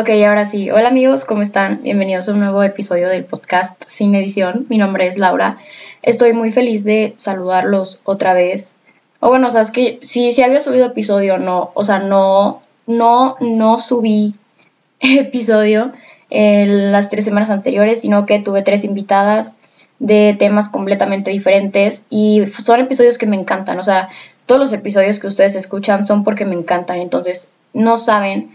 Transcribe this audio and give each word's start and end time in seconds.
Ok, 0.00 0.10
ahora 0.10 0.44
sí. 0.44 0.70
Hola 0.70 0.90
amigos, 0.90 1.24
¿cómo 1.24 1.42
están? 1.42 1.82
Bienvenidos 1.82 2.28
a 2.28 2.32
un 2.32 2.38
nuevo 2.38 2.62
episodio 2.62 3.08
del 3.08 3.24
podcast 3.24 3.82
Sin 3.88 4.14
Edición. 4.14 4.64
Mi 4.68 4.78
nombre 4.78 5.08
es 5.08 5.18
Laura. 5.18 5.58
Estoy 6.02 6.32
muy 6.32 6.52
feliz 6.52 6.84
de 6.84 7.14
saludarlos 7.16 7.98
otra 8.04 8.32
vez. 8.32 8.76
O 9.18 9.28
bueno, 9.28 9.48
o 9.48 9.50
sea, 9.50 9.60
es 9.60 9.72
que 9.72 9.98
sí, 10.00 10.30
sí 10.30 10.44
había 10.44 10.60
subido 10.60 10.86
episodio, 10.86 11.38
no, 11.38 11.72
o 11.74 11.84
sea, 11.84 11.98
no, 11.98 12.62
no, 12.86 13.34
no 13.40 13.80
subí 13.80 14.36
episodio 15.00 15.90
en 16.30 16.92
las 16.92 17.08
tres 17.08 17.24
semanas 17.24 17.50
anteriores, 17.50 18.00
sino 18.00 18.24
que 18.24 18.38
tuve 18.38 18.62
tres 18.62 18.84
invitadas 18.84 19.56
de 19.98 20.36
temas 20.38 20.68
completamente 20.68 21.32
diferentes 21.32 22.04
y 22.08 22.46
son 22.46 22.78
episodios 22.78 23.18
que 23.18 23.26
me 23.26 23.34
encantan, 23.34 23.80
o 23.80 23.82
sea, 23.82 24.10
todos 24.46 24.60
los 24.60 24.72
episodios 24.72 25.18
que 25.18 25.26
ustedes 25.26 25.56
escuchan 25.56 26.04
son 26.04 26.22
porque 26.22 26.44
me 26.44 26.54
encantan, 26.54 27.00
entonces 27.00 27.50
no 27.72 27.98
saben 27.98 28.52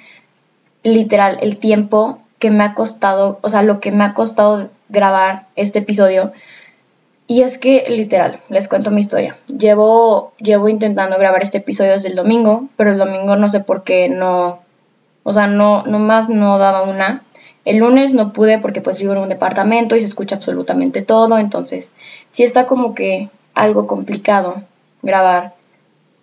literal 0.84 1.38
el 1.42 1.58
tiempo 1.58 2.20
que 2.40 2.52
me 2.52 2.64
ha 2.64 2.74
costado, 2.74 3.40
o 3.42 3.50
sea, 3.50 3.64
lo 3.64 3.80
que 3.80 3.92
me 3.92 4.04
ha 4.04 4.14
costado 4.14 4.70
grabar 4.90 5.48
este 5.56 5.80
episodio. 5.80 6.34
Y 7.26 7.42
es 7.42 7.58
que, 7.58 7.86
literal, 7.90 8.40
les 8.50 8.68
cuento 8.68 8.92
mi 8.92 9.00
historia. 9.00 9.38
Llevo, 9.48 10.34
llevo 10.40 10.68
intentando 10.68 11.18
grabar 11.18 11.42
este 11.42 11.60
episodio 11.60 11.94
desde 11.94 12.10
el 12.10 12.16
domingo, 12.16 12.68
pero 12.76 12.92
el 12.92 12.98
domingo 12.98 13.38
no 13.38 13.48
sé 13.48 13.62
por 13.62 13.84
qué 13.84 14.10
no, 14.10 14.60
o 15.24 15.32
sea, 15.32 15.48
no, 15.48 15.84
más 15.86 16.30
no 16.30 16.58
daba 16.60 16.84
una. 16.84 17.24
El 17.64 17.78
lunes 17.78 18.14
no 18.14 18.34
pude 18.34 18.60
porque 18.60 18.82
pues 18.82 19.00
vivo 19.00 19.14
en 19.14 19.20
un 19.20 19.30
departamento 19.30 19.96
y 19.96 20.02
se 20.02 20.08
escucha 20.08 20.36
absolutamente 20.36 21.02
todo, 21.02 21.40
entonces 21.40 21.94
sí 22.30 22.44
está 22.44 22.66
como 22.66 22.94
que 22.94 23.30
algo 23.54 23.88
complicado 23.88 24.64
grabar. 25.02 25.54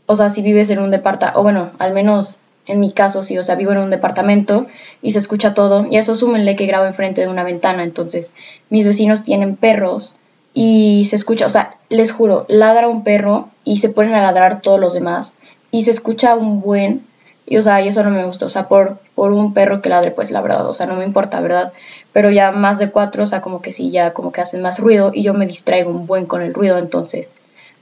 O 0.04 0.16
sea, 0.16 0.28
si 0.28 0.42
vives 0.42 0.68
en 0.68 0.80
un 0.80 0.90
departamento, 0.90 1.40
o 1.40 1.42
bueno, 1.42 1.70
al 1.78 1.94
menos 1.94 2.39
en 2.70 2.80
mi 2.80 2.92
caso 2.92 3.22
sí, 3.22 3.36
o 3.38 3.42
sea, 3.42 3.54
vivo 3.54 3.72
en 3.72 3.78
un 3.78 3.90
departamento 3.90 4.66
y 5.02 5.12
se 5.12 5.18
escucha 5.18 5.54
todo, 5.54 5.86
y 5.90 5.96
eso 5.96 6.14
súmenle 6.16 6.56
que 6.56 6.66
grabo 6.66 6.86
enfrente 6.86 7.20
de 7.20 7.28
una 7.28 7.44
ventana, 7.44 7.82
entonces 7.82 8.32
mis 8.68 8.86
vecinos 8.86 9.24
tienen 9.24 9.56
perros 9.56 10.16
y 10.54 11.06
se 11.06 11.16
escucha, 11.16 11.46
o 11.46 11.50
sea, 11.50 11.76
les 11.88 12.12
juro, 12.12 12.46
ladra 12.48 12.88
un 12.88 13.04
perro 13.04 13.48
y 13.64 13.78
se 13.78 13.88
ponen 13.88 14.14
a 14.14 14.22
ladrar 14.22 14.60
todos 14.62 14.80
los 14.80 14.92
demás 14.92 15.34
y 15.70 15.82
se 15.82 15.90
escucha 15.90 16.34
un 16.34 16.60
buen 16.60 17.04
y 17.46 17.56
o 17.56 17.62
sea, 17.62 17.80
y 17.80 17.88
eso 17.88 18.04
no 18.04 18.10
me 18.10 18.24
gusta, 18.24 18.46
o 18.46 18.48
sea, 18.48 18.68
por, 18.68 18.98
por 19.16 19.32
un 19.32 19.52
perro 19.54 19.82
que 19.82 19.88
ladre, 19.88 20.12
pues 20.12 20.30
la 20.30 20.40
verdad, 20.40 20.68
o 20.68 20.74
sea, 20.74 20.86
no 20.86 20.94
me 20.94 21.04
importa, 21.04 21.40
¿verdad? 21.40 21.72
Pero 22.12 22.30
ya 22.30 22.52
más 22.52 22.78
de 22.78 22.90
cuatro, 22.90 23.24
o 23.24 23.26
sea, 23.26 23.40
como 23.40 23.60
que 23.60 23.72
sí, 23.72 23.90
ya 23.90 24.12
como 24.12 24.30
que 24.30 24.40
hacen 24.40 24.62
más 24.62 24.78
ruido 24.78 25.10
y 25.12 25.24
yo 25.24 25.34
me 25.34 25.48
distraigo 25.48 25.90
un 25.90 26.06
buen 26.06 26.26
con 26.26 26.42
el 26.42 26.54
ruido, 26.54 26.78
entonces 26.78 27.34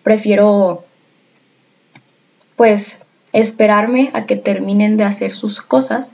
prefiero, 0.02 0.84
pues, 2.56 3.00
esperarme 3.32 4.10
a 4.14 4.26
que 4.26 4.36
terminen 4.36 4.96
de 4.96 5.04
hacer 5.04 5.34
sus 5.34 5.60
cosas 5.60 6.12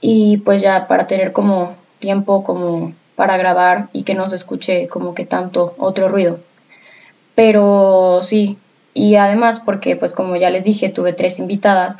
y 0.00 0.38
pues 0.38 0.62
ya 0.62 0.86
para 0.88 1.06
tener 1.06 1.32
como 1.32 1.74
tiempo 1.98 2.44
como 2.44 2.92
para 3.16 3.36
grabar 3.36 3.88
y 3.92 4.04
que 4.04 4.14
no 4.14 4.28
se 4.28 4.36
escuche 4.36 4.88
como 4.88 5.14
que 5.14 5.24
tanto 5.24 5.74
otro 5.78 6.08
ruido. 6.08 6.38
Pero 7.34 8.20
sí, 8.22 8.58
y 8.94 9.16
además 9.16 9.60
porque 9.60 9.96
pues 9.96 10.12
como 10.12 10.36
ya 10.36 10.50
les 10.50 10.64
dije, 10.64 10.88
tuve 10.88 11.12
tres 11.12 11.38
invitadas 11.38 11.96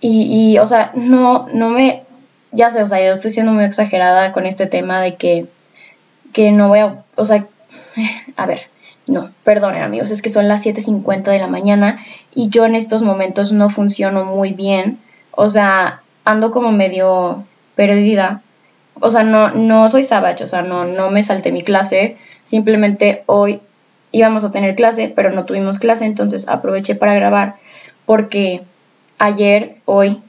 y, 0.00 0.58
o 0.58 0.66
sea, 0.66 0.92
no, 0.94 1.46
no 1.52 1.70
me, 1.70 2.04
ya 2.52 2.70
sé, 2.70 2.82
o 2.82 2.88
sea, 2.88 3.04
yo 3.04 3.12
estoy 3.12 3.32
siendo 3.32 3.52
muy 3.52 3.64
exagerada 3.64 4.32
con 4.32 4.46
este 4.46 4.66
tema 4.66 5.00
de 5.00 5.16
que, 5.16 5.46
que 6.32 6.52
no 6.52 6.68
voy 6.68 6.80
a, 6.80 7.02
o 7.16 7.24
sea, 7.24 7.46
a 8.36 8.46
ver, 8.46 8.68
no, 9.06 9.30
perdonen 9.44 9.82
amigos, 9.82 10.10
es 10.10 10.22
que 10.22 10.30
son 10.30 10.48
las 10.48 10.64
7.50 10.64 11.22
de 11.24 11.38
la 11.38 11.46
mañana 11.46 11.98
y 12.34 12.48
yo 12.48 12.64
en 12.64 12.74
estos 12.74 13.02
momentos 13.02 13.52
no 13.52 13.68
funciono 13.68 14.24
muy 14.24 14.52
bien, 14.52 14.98
o 15.30 15.48
sea, 15.48 16.02
ando 16.24 16.50
como 16.50 16.72
medio 16.72 17.44
perdida, 17.76 18.42
o 19.00 19.10
sea, 19.10 19.22
no, 19.22 19.50
no 19.50 19.88
soy 19.88 20.04
savage, 20.04 20.44
o 20.44 20.46
sea, 20.48 20.62
no, 20.62 20.84
no 20.84 21.10
me 21.10 21.22
salté 21.22 21.52
mi 21.52 21.62
clase, 21.62 22.16
simplemente 22.44 23.22
hoy 23.26 23.60
íbamos 24.10 24.42
a 24.44 24.50
tener 24.50 24.74
clase, 24.74 25.12
pero 25.14 25.30
no 25.30 25.44
tuvimos 25.44 25.78
clase, 25.78 26.04
entonces 26.04 26.48
aproveché 26.48 26.94
para 26.94 27.14
grabar 27.14 27.56
porque 28.06 28.62
ayer, 29.18 29.76
hoy 29.84 30.20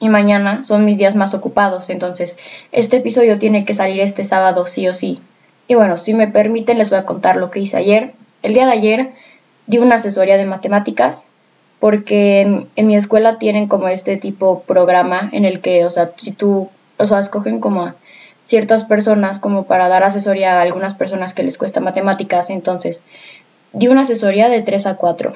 y 0.00 0.08
mañana 0.08 0.62
son 0.62 0.84
mis 0.84 0.98
días 0.98 1.16
más 1.16 1.34
ocupados, 1.34 1.90
entonces 1.90 2.36
este 2.72 2.98
episodio 2.98 3.38
tiene 3.38 3.64
que 3.64 3.74
salir 3.74 4.00
este 4.00 4.24
sábado 4.24 4.66
sí 4.66 4.88
o 4.88 4.94
sí. 4.94 5.20
Y 5.68 5.74
bueno, 5.74 5.96
si 5.96 6.14
me 6.14 6.28
permiten 6.28 6.78
les 6.78 6.90
voy 6.90 6.98
a 6.98 7.06
contar 7.06 7.36
lo 7.36 7.50
que 7.50 7.60
hice 7.60 7.76
ayer. 7.76 8.12
El 8.42 8.54
día 8.54 8.66
de 8.66 8.72
ayer 8.72 9.12
di 9.66 9.78
una 9.78 9.96
asesoría 9.96 10.36
de 10.36 10.44
matemáticas 10.44 11.32
porque 11.80 12.66
en, 12.76 12.86
mi 12.86 12.96
escuela 12.96 13.38
tienen 13.38 13.66
como 13.68 13.88
este 13.88 14.16
tipo 14.16 14.62
programa 14.62 15.28
en 15.32 15.44
el 15.44 15.60
que, 15.60 15.84
o 15.84 15.90
sea, 15.90 16.12
si 16.16 16.32
tú, 16.32 16.70
o 16.96 17.06
sea, 17.06 17.18
escogen 17.18 17.60
como 17.60 17.82
a 17.82 17.94
ciertas 18.42 18.84
personas 18.84 19.38
como 19.38 19.64
para 19.64 19.88
dar 19.88 20.02
asesoría 20.02 20.58
a 20.58 20.62
algunas 20.62 20.94
personas 20.94 21.34
que 21.34 21.42
les 21.42 21.58
cuesta 21.58 21.80
matemáticas, 21.80 22.50
entonces 22.50 23.02
di 23.72 23.88
una 23.88 24.02
asesoría 24.02 24.48
de 24.48 24.62
3 24.62 24.86
a 24.86 24.94
4. 24.96 25.34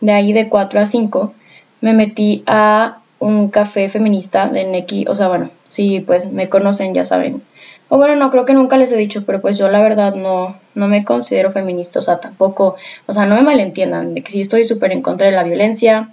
De 0.00 0.12
ahí 0.12 0.32
de 0.32 0.48
4 0.48 0.80
a 0.80 0.86
5 0.86 1.32
me 1.80 1.92
metí 1.92 2.42
a 2.46 2.98
un 3.18 3.48
café 3.48 3.88
feminista 3.88 4.48
de 4.48 4.64
Neki, 4.64 5.06
o 5.08 5.14
sea, 5.14 5.28
bueno, 5.28 5.50
sí, 5.64 6.00
pues 6.00 6.30
me 6.30 6.48
conocen, 6.48 6.94
ya 6.94 7.04
saben. 7.04 7.42
O 7.88 7.96
bueno, 7.96 8.16
no, 8.16 8.30
creo 8.30 8.44
que 8.44 8.54
nunca 8.54 8.76
les 8.76 8.90
he 8.92 8.96
dicho, 8.96 9.24
pero 9.26 9.40
pues 9.40 9.58
yo 9.58 9.68
la 9.68 9.80
verdad 9.82 10.14
no, 10.14 10.56
no 10.74 10.88
me 10.88 11.04
considero 11.04 11.50
feminista, 11.50 11.98
o 11.98 12.02
sea, 12.02 12.18
tampoco, 12.18 12.76
o 13.06 13.12
sea, 13.12 13.26
no 13.26 13.36
me 13.36 13.42
malentiendan, 13.42 14.14
de 14.14 14.22
que 14.22 14.32
sí 14.32 14.40
estoy 14.40 14.64
súper 14.64 14.92
en 14.92 15.02
contra 15.02 15.26
de 15.26 15.32
la 15.32 15.44
violencia 15.44 16.10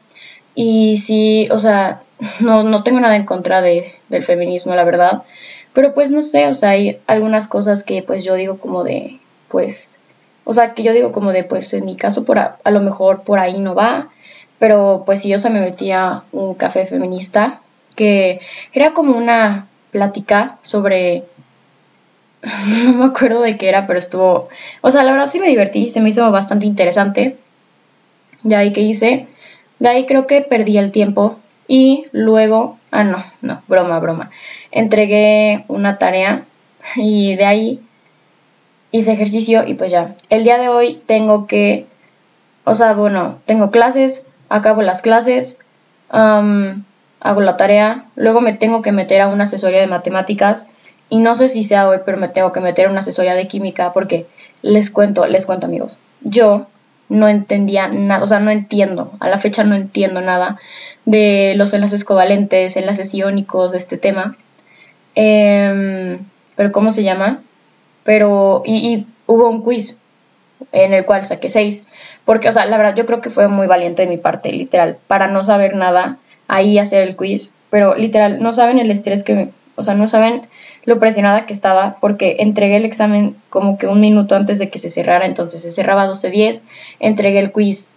y 0.54 0.98
sí, 0.98 1.48
o 1.52 1.58
sea, 1.58 2.02
no, 2.40 2.64
no 2.64 2.84
tengo 2.84 3.00
nada 3.00 3.16
en 3.16 3.26
contra 3.26 3.62
de, 3.62 3.94
del 4.10 4.24
feminismo, 4.24 4.76
la 4.76 4.84
verdad, 4.84 5.24
pero 5.74 5.94
pues 5.94 6.12
no 6.12 6.22
sé, 6.22 6.48
o 6.48 6.54
sea, 6.54 6.72
hay 6.72 7.00
algunas 7.08 7.48
cosas 7.48 7.84
que 7.84 8.04
pues 8.04 8.24
yo 8.24 8.36
digo 8.36 8.58
como 8.58 8.84
de, 8.84 9.20
pues, 9.48 9.98
o 10.44 10.54
sea, 10.54 10.74
que 10.74 10.84
yo 10.84 10.94
digo 10.94 11.12
como 11.12 11.32
de, 11.32 11.44
pues 11.46 11.74
en 11.74 11.86
mi 11.86 11.96
caso 11.96 12.26
por 12.26 12.40
a, 12.40 12.58
a 12.64 12.72
lo 12.72 12.82
mejor 12.82 13.22
por 13.24 13.40
ahí 13.40 13.58
no 13.60 13.76
va, 13.76 14.10
pero 14.60 15.04
pues 15.06 15.22
sí, 15.22 15.30
yo 15.30 15.40
se 15.40 15.50
me 15.50 15.62
metía 15.62 16.24
un 16.32 16.54
café 16.54 16.86
feminista 16.86 17.62
que 17.96 18.40
era 18.74 18.94
como 18.94 19.18
una 19.18 19.68
plática 19.92 20.58
sobre 20.62 21.24
no 22.86 22.94
me 22.94 23.06
acuerdo 23.06 23.42
de 23.42 23.58
qué 23.58 23.70
era, 23.70 23.88
pero 23.88 24.00
estuvo, 24.00 24.50
o 24.82 24.92
sea, 24.92 25.04
la 25.04 25.12
verdad 25.12 25.30
sí 25.30 25.40
me 25.40 25.48
divertí, 25.48 25.90
se 25.90 26.02
me 26.02 26.10
hizo 26.10 26.30
bastante 26.32 26.66
interesante. 26.66 27.38
De 28.44 28.56
ahí 28.56 28.74
que 28.74 28.82
hice, 28.82 29.28
de 29.80 29.90
ahí 29.90 30.06
creo 30.06 30.26
que 30.26 30.42
perdí 30.42 30.78
el 30.78 30.92
tiempo 30.92 31.38
y 31.68 32.06
luego, 32.12 32.80
ah 32.90 33.04
no, 33.04 33.24
no, 33.42 33.62
broma, 33.68 34.00
broma. 34.00 34.32
Entregué 34.72 35.66
una 35.68 35.98
tarea 35.98 36.46
y 36.96 37.36
de 37.36 37.46
ahí 37.46 37.80
hice 38.92 39.14
ejercicio 39.14 39.66
y 39.68 39.76
pues 39.76 39.92
ya. 39.92 40.16
El 40.30 40.44
día 40.44 40.58
de 40.58 40.70
hoy 40.70 41.02
tengo 41.06 41.48
que, 41.48 41.86
o 42.64 42.76
sea, 42.76 42.94
bueno, 42.94 43.40
tengo 43.46 43.70
clases, 43.70 44.24
acabo 44.50 44.82
las 44.82 45.02
clases, 45.02 45.58
hago 46.10 47.42
la 47.42 47.58
tarea, 47.58 48.06
luego 48.16 48.42
me 48.42 48.54
tengo 48.54 48.82
que 48.82 48.92
meter 48.92 49.22
a 49.22 49.28
una 49.28 49.44
asesoría 49.44 49.80
de 49.80 49.88
matemáticas 49.88 50.66
y 51.12 51.20
no 51.20 51.36
sé 51.36 51.50
si 51.50 51.64
sea 51.66 51.88
hoy, 51.88 52.00
pero 52.06 52.18
me 52.18 52.30
tengo 52.30 52.52
que 52.52 52.62
meter 52.62 52.88
a 52.88 52.90
una 52.90 53.02
asesoría 53.02 53.36
de 53.36 53.46
química 53.46 53.92
porque 53.94 54.26
les 54.64 54.90
cuento, 54.90 55.28
les 55.28 55.46
cuento 55.46 55.68
amigos, 55.68 55.98
yo 56.22 56.68
no 57.10 57.28
entendía 57.28 57.90
nada, 57.90 58.24
o 58.24 58.28
sea, 58.28 58.40
no 58.40 58.50
entiendo, 58.50 59.12
a 59.20 59.28
la 59.28 59.38
fecha 59.38 59.66
no 59.66 59.76
entiendo 59.76 60.22
nada 60.22 60.58
de 61.06 61.54
los 61.58 61.74
enlaces 61.74 62.06
covalentes, 62.06 62.78
enlaces 62.78 63.14
iónicos, 63.14 63.74
de 63.74 63.78
este 63.78 63.98
tema. 63.98 64.38
Em, 65.14 66.20
pero 66.56 66.72
¿cómo 66.72 66.92
se 66.92 67.04
llama? 67.04 67.42
Pero, 68.06 68.64
y, 68.66 68.94
y 68.94 69.08
hubo 69.28 69.50
un 69.50 69.62
quiz 69.62 69.98
en 70.72 70.94
el 70.94 71.06
cual 71.06 71.26
saqué 71.26 71.50
seis 71.50 71.86
porque, 72.24 72.48
o 72.48 72.54
sea, 72.54 72.66
la 72.68 72.78
verdad 72.78 72.96
yo 72.96 73.06
creo 73.06 73.20
que 73.20 73.30
fue 73.30 73.50
muy 73.50 73.68
valiente 73.68 74.04
de 74.04 74.08
mi 74.08 74.18
parte, 74.18 74.54
literal, 74.54 74.98
para 75.08 75.28
no 75.28 75.44
saber 75.44 75.76
nada, 75.76 76.18
ahí 76.48 76.80
hacer 76.80 77.04
el 77.04 77.18
quiz, 77.18 77.52
pero 77.70 77.96
literal, 77.96 78.42
no 78.42 78.54
saben 78.54 78.80
el 78.80 78.92
estrés 78.92 79.24
que, 79.24 79.50
o 79.76 79.84
sea, 79.84 79.96
no 79.96 80.08
saben 80.08 80.44
lo 80.84 81.00
presionada 81.00 81.46
que 81.46 81.54
estaba 81.54 81.98
porque 82.02 82.38
entregué 82.40 82.78
el 82.78 82.86
examen 82.86 83.36
como 83.50 83.78
que 83.78 83.88
un 83.88 84.02
minuto 84.02 84.36
antes 84.36 84.60
de 84.60 84.70
que 84.70 84.80
se 84.80 84.90
cerrara, 84.90 85.26
entonces 85.26 85.62
se 85.62 85.72
cerraba 85.72 86.08
12.10, 86.08 86.62
entregué 87.00 87.40
el 87.40 87.52
quiz 87.52 87.90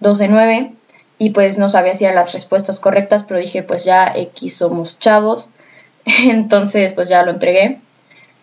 12.9 0.00 0.72
y 1.18 1.30
pues 1.30 1.58
no 1.58 1.68
sabía 1.68 1.96
si 1.96 2.04
eran 2.04 2.16
las 2.16 2.32
respuestas 2.32 2.80
correctas, 2.80 3.24
pero 3.24 3.40
dije 3.40 3.62
pues 3.62 3.84
ya 3.84 4.12
X 4.14 4.56
somos 4.56 4.98
chavos, 4.98 5.48
entonces 6.24 6.92
pues 6.92 7.08
ya 7.08 7.22
lo 7.22 7.32
entregué 7.32 7.78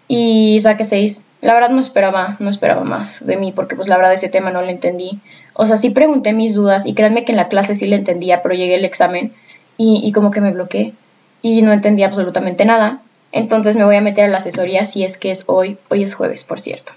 y 0.07 0.60
saqué 0.62 0.86
6 0.86 1.25
la 1.44 1.54
verdad 1.54 1.71
no 1.71 1.81
esperaba, 1.81 2.38
no 2.39 2.50
esperaba 2.50 2.86
más 2.86 3.24
de 3.25 3.36
mí, 3.36 3.51
porque 3.51 3.75
pues 3.75 3.89
la 3.89 3.98
verdad 3.98 4.13
ese 4.13 4.30
tema 4.30 4.50
no 4.50 4.62
lo 4.62 4.69
entendí. 4.69 5.19
O 5.54 5.65
sea, 5.65 5.75
sí 5.75 5.89
pregunté 5.89 6.31
mis 6.31 6.56
dudas 6.56 6.86
y 6.86 6.94
créanme 6.94 7.25
que 7.25 7.33
en 7.33 7.38
la 7.38 7.50
clase 7.50 7.75
sí 7.75 7.86
le 7.86 7.98
entendía, 7.98 8.42
pero 8.42 8.56
llegué 8.56 8.75
al 8.75 8.86
examen 8.86 9.33
y, 9.77 10.10
como 10.13 10.31
que 10.31 10.39
me 10.39 10.54
bloqueé 10.54 10.94
y 11.42 11.62
no 11.62 11.74
entendía 11.74 12.06
absolutamente 12.06 12.63
nada. 12.63 13.01
Entonces 13.34 13.76
me 13.76 13.84
voy 13.84 13.98
a 13.98 14.02
meter 14.02 14.26
a 14.26 14.30
la 14.30 14.38
asesoría 14.38 14.86
si 14.86 15.04
es 15.04 15.18
que 15.18 15.32
es 15.32 15.44
hoy, 15.48 15.78
hoy 15.90 16.04
es 16.04 16.14
jueves, 16.14 16.46
por 16.46 16.62
cierto. 16.62 16.94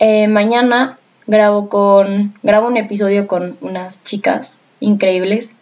Eh, 0.00 0.28
mañana 0.28 0.98
grabo 1.26 1.68
con, 1.68 2.34
grabo 2.42 2.66
un 2.66 2.76
episodio 2.76 3.28
con 3.28 3.56
unas 3.60 4.02
chicas 4.02 4.58
increíbles 4.80 5.54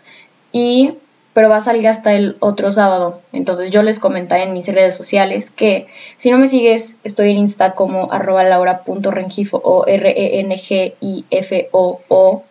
y 0.53 0.95
pero 1.33 1.49
va 1.49 1.59
a 1.59 1.61
salir 1.61 1.87
hasta 1.87 2.15
el 2.15 2.37
otro 2.41 2.73
sábado. 2.73 3.21
Entonces 3.33 3.71
yo 3.71 3.83
les 3.83 4.01
comenté 4.01 4.43
en 4.43 4.53
mis 4.53 4.67
redes 4.67 4.97
sociales 4.97 5.51
que 5.51 5.87
si 6.17 6.31
no 6.31 6.39
me 6.39 6.49
sigues, 6.49 6.97
estoy 7.05 7.31
en 7.31 7.37
Insta 7.37 7.75
como 7.75 8.09
laura.rengifo 8.11 9.61
o 9.63 9.87
R-E-N-G-I-F-O-O, 9.87 12.01
-O, 12.09 12.43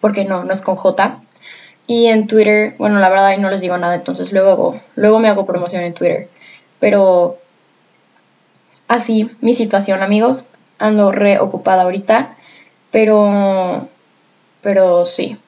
porque 0.00 0.24
no, 0.24 0.44
no 0.44 0.52
es 0.52 0.62
con 0.62 0.76
J. 0.76 1.20
Y 1.86 2.06
en 2.06 2.26
Twitter, 2.26 2.74
bueno, 2.78 2.98
la 2.98 3.10
verdad 3.10 3.26
ahí 3.26 3.38
no 3.38 3.50
les 3.50 3.60
digo 3.60 3.76
nada, 3.76 3.94
entonces 3.94 4.32
luego, 4.32 4.80
luego 4.94 5.18
me 5.18 5.28
hago 5.28 5.44
promoción 5.44 5.82
en 5.82 5.94
Twitter. 5.94 6.28
Pero 6.78 7.38
así, 8.88 9.30
mi 9.40 9.54
situación, 9.54 10.02
amigos. 10.02 10.44
Ando 10.78 11.10
reocupada 11.10 11.82
ahorita, 11.82 12.36
pero, 12.90 13.88
pero 14.60 15.04
sí. 15.04 15.38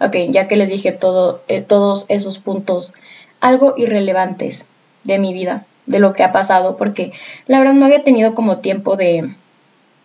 Ok, 0.00 0.16
ya 0.28 0.48
que 0.48 0.56
les 0.56 0.68
dije 0.68 0.92
todo, 0.92 1.42
eh, 1.48 1.62
todos 1.62 2.04
esos 2.08 2.38
puntos, 2.38 2.92
algo 3.40 3.74
irrelevantes 3.76 4.66
de 5.04 5.18
mi 5.18 5.32
vida, 5.32 5.64
de 5.86 6.00
lo 6.00 6.12
que 6.12 6.24
ha 6.24 6.32
pasado, 6.32 6.76
porque 6.76 7.12
la 7.46 7.58
verdad 7.60 7.74
no 7.74 7.86
había 7.86 8.04
tenido 8.04 8.34
como 8.34 8.58
tiempo 8.58 8.96
de, 8.96 9.30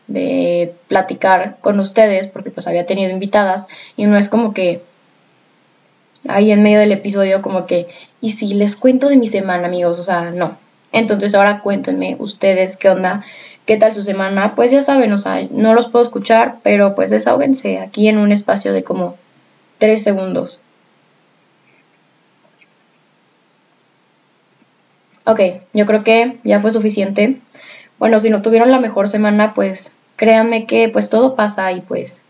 de 0.08 0.74
platicar 0.88 1.58
con 1.62 1.80
ustedes, 1.80 2.28
porque 2.28 2.52
pues 2.52 2.68
había 2.68 2.86
tenido 2.86 3.12
invitadas 3.12 3.68
y 3.98 4.06
no 4.06 4.18
es 4.18 4.30
como 4.30 4.54
que 4.54 4.82
ahí 6.28 6.52
en 6.52 6.64
medio 6.64 6.80
del 6.80 6.92
episodio 6.92 7.42
como 7.42 7.66
que, 7.66 7.88
y 8.22 8.32
si 8.32 8.54
les 8.54 8.76
cuento 8.76 9.10
de 9.10 9.18
mi 9.18 9.28
semana, 9.28 9.68
amigos, 9.68 10.00
o 10.00 10.04
sea, 10.04 10.32
no. 10.32 10.58
Entonces 10.92 11.36
ahora 11.36 11.62
cuéntenme 11.62 12.16
ustedes 12.20 12.78
qué 12.78 12.90
onda, 12.90 13.24
qué 13.66 13.78
tal 13.78 13.94
su 13.94 14.04
semana, 14.04 14.56
pues 14.56 14.72
ya 14.72 14.82
saben, 14.82 15.14
o 15.14 15.18
sea, 15.18 15.48
no 15.52 15.74
los 15.74 15.88
puedo 15.88 16.04
escuchar, 16.04 16.58
pero 16.64 16.96
pues 16.96 17.10
desahóguense 17.10 17.80
aquí 17.80 18.08
en 18.08 18.18
un 18.18 18.32
espacio 18.32 18.74
de 18.74 18.84
como 18.84 19.16
tres 19.78 20.04
segundos. 20.04 20.62
Ok, 25.26 25.42
yo 25.74 25.86
creo 25.86 26.04
que 26.04 26.40
ya 26.44 26.60
fue 26.60 26.72
suficiente. 26.72 27.38
Bueno, 28.00 28.20
si 28.20 28.32
no 28.32 28.42
tuvieron 28.42 28.72
la 28.72 28.80
mejor 28.80 29.08
semana, 29.08 29.54
pues 29.54 29.92
créanme 30.16 30.66
que 30.66 30.90
pues 30.90 31.10
todo 31.10 31.36
pasa 31.36 31.72
y 31.72 31.82
pues 31.82 32.24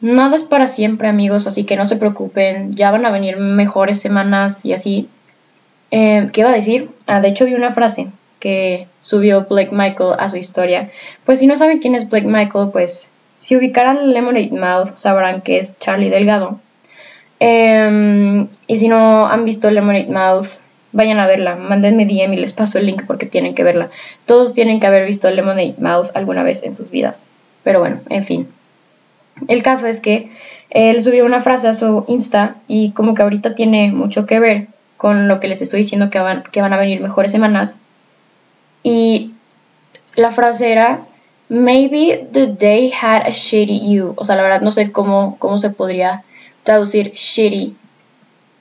nada 0.00 0.36
es 0.36 0.44
para 0.44 0.66
siempre, 0.66 1.08
amigos, 1.08 1.46
así 1.46 1.64
que 1.64 1.76
no 1.76 1.86
se 1.86 1.96
preocupen, 1.96 2.74
ya 2.74 2.90
van 2.90 3.04
a 3.04 3.10
venir 3.10 3.36
mejores 3.36 4.00
semanas 4.00 4.64
y 4.64 4.72
así. 4.72 5.08
Eh, 5.92 6.28
¿Qué 6.32 6.40
iba 6.40 6.50
a 6.50 6.54
decir? 6.54 6.90
Ah, 7.06 7.20
de 7.20 7.28
hecho 7.28 7.44
vi 7.44 7.52
una 7.52 7.72
frase 7.72 8.08
que 8.40 8.88
subió 9.02 9.46
Blake 9.48 9.72
Michael 9.72 10.14
a 10.18 10.28
su 10.30 10.38
historia. 10.38 10.90
Pues 11.24 11.38
si 11.38 11.46
no 11.46 11.54
saben 11.54 11.78
quién 11.78 11.94
es 11.94 12.08
Blake 12.08 12.26
Michael, 12.26 12.70
pues 12.72 13.10
si 13.38 13.56
ubicaran 13.56 14.12
Lemonade 14.12 14.50
Mouth 14.50 14.96
sabrán 14.96 15.42
que 15.42 15.58
es 15.58 15.78
Charlie 15.78 16.10
Delgado. 16.10 16.58
Em, 17.40 18.48
y 18.66 18.78
si 18.78 18.88
no 18.88 19.26
han 19.26 19.44
visto 19.44 19.70
Lemonade 19.70 20.06
Mouth, 20.06 20.46
vayan 20.92 21.20
a 21.20 21.26
verla. 21.26 21.56
Mándenme 21.56 22.06
DM 22.06 22.32
y 22.32 22.36
les 22.36 22.54
paso 22.54 22.78
el 22.78 22.86
link 22.86 23.02
porque 23.06 23.26
tienen 23.26 23.54
que 23.54 23.62
verla. 23.62 23.90
Todos 24.24 24.54
tienen 24.54 24.80
que 24.80 24.86
haber 24.86 25.06
visto 25.06 25.30
Lemonade 25.30 25.74
Mouth 25.78 26.08
alguna 26.14 26.42
vez 26.42 26.62
en 26.62 26.74
sus 26.74 26.90
vidas. 26.90 27.26
Pero 27.64 27.80
bueno, 27.80 28.00
en 28.08 28.24
fin. 28.24 28.48
El 29.46 29.62
caso 29.62 29.86
es 29.86 30.00
que 30.00 30.30
él 30.70 31.02
subió 31.02 31.26
una 31.26 31.40
frase 31.40 31.68
a 31.68 31.74
su 31.74 32.04
Insta 32.08 32.56
y 32.66 32.92
como 32.92 33.14
que 33.14 33.22
ahorita 33.22 33.54
tiene 33.54 33.92
mucho 33.92 34.24
que 34.24 34.40
ver 34.40 34.68
con 35.02 35.26
lo 35.26 35.40
que 35.40 35.48
les 35.48 35.60
estoy 35.60 35.80
diciendo 35.80 36.10
que 36.10 36.20
van, 36.20 36.44
que 36.52 36.62
van 36.62 36.72
a 36.72 36.76
venir 36.76 37.00
mejores 37.00 37.32
semanas. 37.32 37.74
Y 38.84 39.32
la 40.14 40.30
frase 40.30 40.70
era, 40.70 41.00
maybe 41.48 42.28
the 42.30 42.46
day 42.46 42.92
had 42.92 43.22
a 43.26 43.30
shitty 43.30 43.92
you. 43.92 44.14
O 44.16 44.24
sea, 44.24 44.36
la 44.36 44.44
verdad 44.44 44.60
no 44.60 44.70
sé 44.70 44.92
cómo, 44.92 45.38
cómo 45.40 45.58
se 45.58 45.70
podría 45.70 46.22
traducir 46.62 47.10
shitty, 47.14 47.74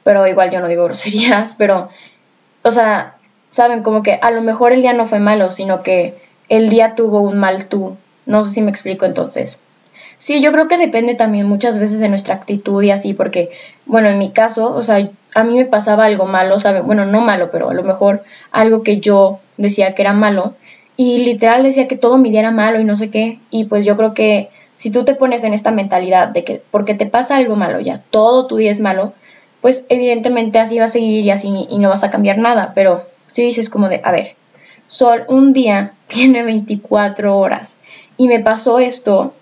pero 0.04 0.26
igual 0.26 0.50
yo 0.50 0.62
no 0.62 0.68
digo 0.68 0.86
groserías, 0.86 1.54
pero, 1.60 1.90
o 2.64 2.72
sea, 2.72 3.18
saben, 3.52 3.84
como 3.84 4.02
que 4.02 4.18
a 4.20 4.32
lo 4.32 4.42
mejor 4.42 4.74
el 4.74 4.82
día 4.82 4.94
no 4.94 5.06
fue 5.06 5.20
malo, 5.20 5.52
sino 5.52 5.84
que 5.84 6.16
el 6.50 6.70
día 6.70 6.96
tuvo 6.96 7.22
un 7.22 7.38
mal 7.38 7.68
tú. 7.68 7.98
No 8.26 8.42
sé 8.42 8.50
si 8.50 8.64
me 8.64 8.72
explico 8.72 9.06
entonces. 9.06 9.60
Sí, 10.18 10.42
yo 10.42 10.52
creo 10.52 10.68
que 10.68 10.80
depende 10.80 11.14
también 11.14 11.46
muchas 11.46 11.78
veces 11.78 12.00
de 12.00 12.10
nuestra 12.10 12.34
actitud 12.34 12.82
y 12.82 12.90
así, 12.90 13.14
porque, 13.14 13.52
bueno, 13.86 14.10
en 14.10 14.18
mi 14.18 14.32
caso, 14.32 14.74
o 14.74 14.82
sea, 14.82 15.08
a 15.34 15.44
mí 15.44 15.56
me 15.56 15.66
pasaba 15.66 16.06
algo 16.06 16.26
malo, 16.26 16.60
¿sabe? 16.60 16.82
Bueno, 16.82 17.06
no 17.06 17.22
malo, 17.22 17.52
pero 17.52 17.70
a 17.70 17.74
lo 17.74 17.84
mejor 17.84 18.24
algo 18.52 18.84
que 18.84 19.00
yo 19.00 19.40
decía 19.58 19.94
que 19.96 20.02
era 20.02 20.14
malo 20.14 20.56
y 20.98 21.20
literal 21.20 21.64
decía 21.64 21.88
que 21.88 21.96
todo 21.96 22.18
mi 22.18 22.30
día 22.30 22.42
era 22.42 22.52
malo 22.52 22.80
y 22.80 22.84
no 22.84 22.96
sé 22.96 23.10
qué. 23.10 23.40
Y 23.50 23.66
pues 23.66 23.86
yo 23.86 23.98
creo 23.98 24.14
que 24.14 24.50
si 24.76 24.92
tú 24.92 25.06
te 25.06 25.16
pones 25.16 25.44
en 25.44 25.54
esta 25.54 25.72
mentalidad 25.72 26.28
de 26.28 26.44
que 26.44 26.62
porque 26.72 26.94
te 26.94 27.06
pasa 27.06 27.38
algo 27.38 27.56
malo 27.56 27.80
ya, 27.80 28.02
todo 28.10 28.48
tu 28.48 28.58
día 28.58 28.72
es 28.72 28.80
malo, 28.80 29.14
pues 29.62 29.84
evidentemente 29.90 30.60
así 30.60 30.78
va 30.80 30.86
a 30.86 30.90
seguir 30.90 31.26
y 31.26 31.32
así 31.32 31.68
y 31.70 31.78
no 31.80 31.90
vas 31.90 32.04
a 32.04 32.10
cambiar 32.10 32.38
nada. 32.38 32.74
Pero 32.76 33.04
si 33.28 33.44
dices 33.44 33.70
como 33.70 33.90
de, 33.90 34.02
a 34.04 34.12
ver, 34.12 34.36
Sol, 34.88 35.24
un 35.30 35.54
día 35.54 35.94
tiene 36.08 36.44
24 36.44 37.38
horas 37.38 37.78
y 38.18 38.28
me 38.28 38.40
pasó 38.40 38.80
esto 38.80 39.34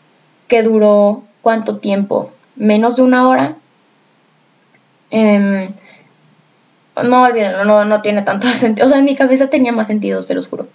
que 0.48 0.64
duró 0.64 1.24
cuánto 1.42 1.78
tiempo, 1.78 2.32
menos 2.56 2.96
de 2.98 3.02
una 3.02 3.28
hora. 3.28 3.56
Em, 5.12 5.70
no 7.04 7.24
olvídenlo, 7.24 7.66
no, 7.66 7.86
no 7.86 8.02
tiene 8.02 8.22
tanto 8.22 8.48
sentido. 8.50 8.88
O 8.88 8.90
sea, 8.90 9.00
en 9.00 9.06
mi 9.06 9.16
cabeza 9.16 9.50
tenía 9.50 9.72
más 9.72 9.88
sentido, 9.88 10.22
se 10.22 10.36
los 10.36 10.48
juro. 10.48 10.68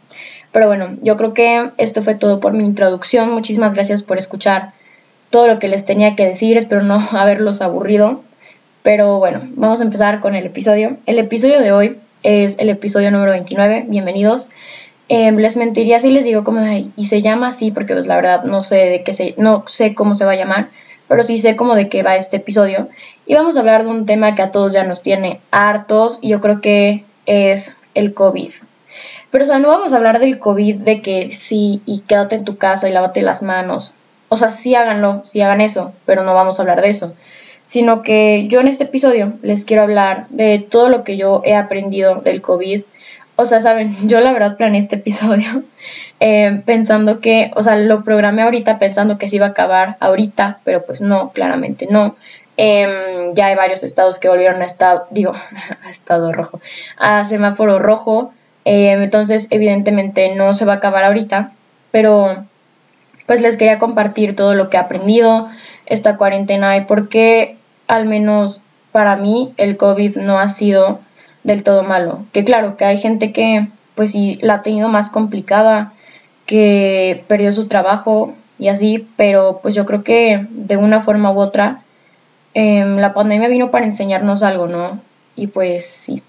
Pero 0.52 0.68
bueno, 0.68 0.96
yo 1.02 1.16
creo 1.16 1.34
que 1.34 1.70
esto 1.78 2.02
fue 2.02 2.14
todo 2.14 2.40
por 2.40 2.52
mi 2.52 2.64
introducción. 2.64 3.30
Muchísimas 3.32 3.74
gracias 3.74 4.02
por 4.02 4.18
escuchar 4.18 4.72
todo 5.30 5.48
lo 5.48 5.58
que 5.58 5.68
les 5.68 5.84
tenía 5.84 6.14
que 6.14 6.26
decir. 6.26 6.56
Espero 6.56 6.82
no 6.82 7.02
haberlos 7.12 7.60
aburrido. 7.60 8.22
Pero 8.82 9.18
bueno, 9.18 9.40
vamos 9.54 9.80
a 9.80 9.84
empezar 9.84 10.20
con 10.20 10.34
el 10.34 10.46
episodio. 10.46 10.98
El 11.06 11.18
episodio 11.18 11.60
de 11.60 11.72
hoy 11.72 11.98
es 12.22 12.56
el 12.58 12.68
episodio 12.68 13.10
número 13.10 13.32
29. 13.32 13.86
Bienvenidos. 13.88 14.50
Em, 15.08 15.36
les 15.36 15.56
mentiría 15.56 16.00
si 16.00 16.10
les 16.10 16.24
digo 16.24 16.44
cómo 16.44 16.60
y 16.96 17.06
se 17.06 17.20
llama 17.20 17.48
así 17.48 17.70
porque 17.70 17.92
pues 17.92 18.06
la 18.06 18.16
verdad 18.16 18.44
no 18.44 18.62
sé 18.62 18.76
de 18.76 19.02
qué 19.02 19.12
se, 19.12 19.34
no 19.36 19.64
sé 19.66 19.94
cómo 19.94 20.14
se 20.14 20.24
va 20.24 20.32
a 20.32 20.36
llamar, 20.36 20.68
pero 21.08 21.22
sí 21.22 21.36
sé 21.36 21.56
cómo 21.56 21.74
de 21.74 21.90
qué 21.90 22.02
va 22.02 22.16
este 22.16 22.38
episodio 22.38 22.88
y 23.26 23.34
vamos 23.34 23.56
a 23.56 23.60
hablar 23.60 23.84
de 23.84 23.90
un 23.90 24.06
tema 24.06 24.34
que 24.34 24.42
a 24.42 24.50
todos 24.50 24.72
ya 24.72 24.84
nos 24.84 25.02
tiene 25.02 25.40
hartos 25.50 26.18
y 26.20 26.28
yo 26.28 26.40
creo 26.40 26.60
que 26.60 27.04
es 27.26 27.76
el 27.94 28.14
COVID. 28.14 28.52
Pero 29.30 29.44
o 29.44 29.46
sea, 29.46 29.58
no 29.58 29.68
vamos 29.68 29.92
a 29.92 29.96
hablar 29.96 30.20
del 30.20 30.38
COVID 30.38 30.76
de 30.76 31.00
que 31.00 31.32
sí 31.32 31.82
y 31.86 32.00
quédate 32.00 32.36
en 32.36 32.44
tu 32.44 32.56
casa 32.56 32.88
y 32.88 32.92
lávate 32.92 33.22
las 33.22 33.42
manos. 33.42 33.94
O 34.28 34.36
sea, 34.36 34.50
sí 34.50 34.74
háganlo, 34.74 35.22
sí 35.24 35.40
hagan 35.40 35.60
eso, 35.60 35.92
pero 36.06 36.22
no 36.22 36.34
vamos 36.34 36.58
a 36.58 36.62
hablar 36.62 36.82
de 36.82 36.90
eso. 36.90 37.14
Sino 37.64 38.02
que 38.02 38.46
yo 38.48 38.60
en 38.60 38.68
este 38.68 38.84
episodio 38.84 39.32
les 39.42 39.64
quiero 39.64 39.82
hablar 39.82 40.26
de 40.28 40.58
todo 40.58 40.88
lo 40.88 41.02
que 41.02 41.16
yo 41.16 41.42
he 41.44 41.54
aprendido 41.54 42.16
del 42.16 42.42
COVID 42.42 42.82
o 43.36 43.46
sea, 43.46 43.60
saben, 43.60 43.94
yo 44.08 44.20
la 44.20 44.32
verdad 44.32 44.56
planeé 44.56 44.80
este 44.80 44.96
episodio 44.96 45.62
eh, 46.20 46.62
pensando 46.64 47.20
que, 47.20 47.50
o 47.56 47.62
sea, 47.62 47.76
lo 47.76 48.04
programé 48.04 48.42
ahorita 48.42 48.78
pensando 48.78 49.18
que 49.18 49.28
se 49.28 49.36
iba 49.36 49.46
a 49.46 49.50
acabar 49.50 49.96
ahorita, 50.00 50.60
pero 50.64 50.84
pues 50.84 51.00
no, 51.00 51.30
claramente 51.30 51.86
no. 51.90 52.16
Em, 52.56 53.34
ya 53.34 53.46
hay 53.46 53.56
varios 53.56 53.82
estados 53.82 54.18
que 54.18 54.28
volvieron 54.28 54.62
a 54.62 54.64
estado, 54.64 55.06
digo, 55.10 55.34
a 55.84 55.90
estado 55.90 56.32
rojo, 56.32 56.60
a 56.96 57.24
semáforo 57.24 57.78
rojo. 57.78 58.32
Em, 58.64 59.02
entonces, 59.02 59.46
evidentemente 59.50 60.34
no 60.34 60.54
se 60.54 60.64
va 60.64 60.74
a 60.74 60.76
acabar 60.76 61.04
ahorita, 61.04 61.52
pero 61.90 62.44
pues 63.26 63.40
les 63.40 63.56
quería 63.56 63.78
compartir 63.78 64.36
todo 64.36 64.54
lo 64.54 64.68
que 64.68 64.76
he 64.76 64.80
aprendido 64.80 65.48
esta 65.86 66.16
cuarentena 66.16 66.76
y 66.76 66.82
por 66.82 67.08
qué, 67.08 67.56
al 67.88 68.06
menos 68.06 68.60
para 68.92 69.16
mí, 69.16 69.52
el 69.56 69.76
COVID 69.76 70.18
no 70.18 70.38
ha 70.38 70.48
sido 70.48 71.00
del 71.42 71.62
todo 71.62 71.82
malo. 71.82 72.24
Que 72.32 72.44
claro, 72.44 72.76
que 72.76 72.84
hay 72.84 72.96
gente 72.96 73.32
que 73.32 73.68
pues 73.94 74.12
sí 74.12 74.38
la 74.42 74.54
ha 74.54 74.62
tenido 74.62 74.88
más 74.88 75.10
complicada, 75.10 75.92
que 76.46 77.24
perdió 77.28 77.52
su 77.52 77.66
trabajo 77.66 78.34
y 78.58 78.68
así, 78.68 79.06
pero 79.16 79.60
pues 79.62 79.74
yo 79.74 79.84
creo 79.84 80.04
que 80.04 80.46
de 80.50 80.76
una 80.76 81.00
forma 81.00 81.32
u 81.32 81.38
otra 81.38 81.83
em, 82.54 82.96
la 82.98 83.14
pandemia 83.14 83.48
vino 83.48 83.70
para 83.70 83.84
enseñarnos 83.84 84.42
algo, 84.42 84.66
¿no? 84.66 85.00
Y 85.36 85.48
pues 85.48 85.86
sí. 85.86 86.22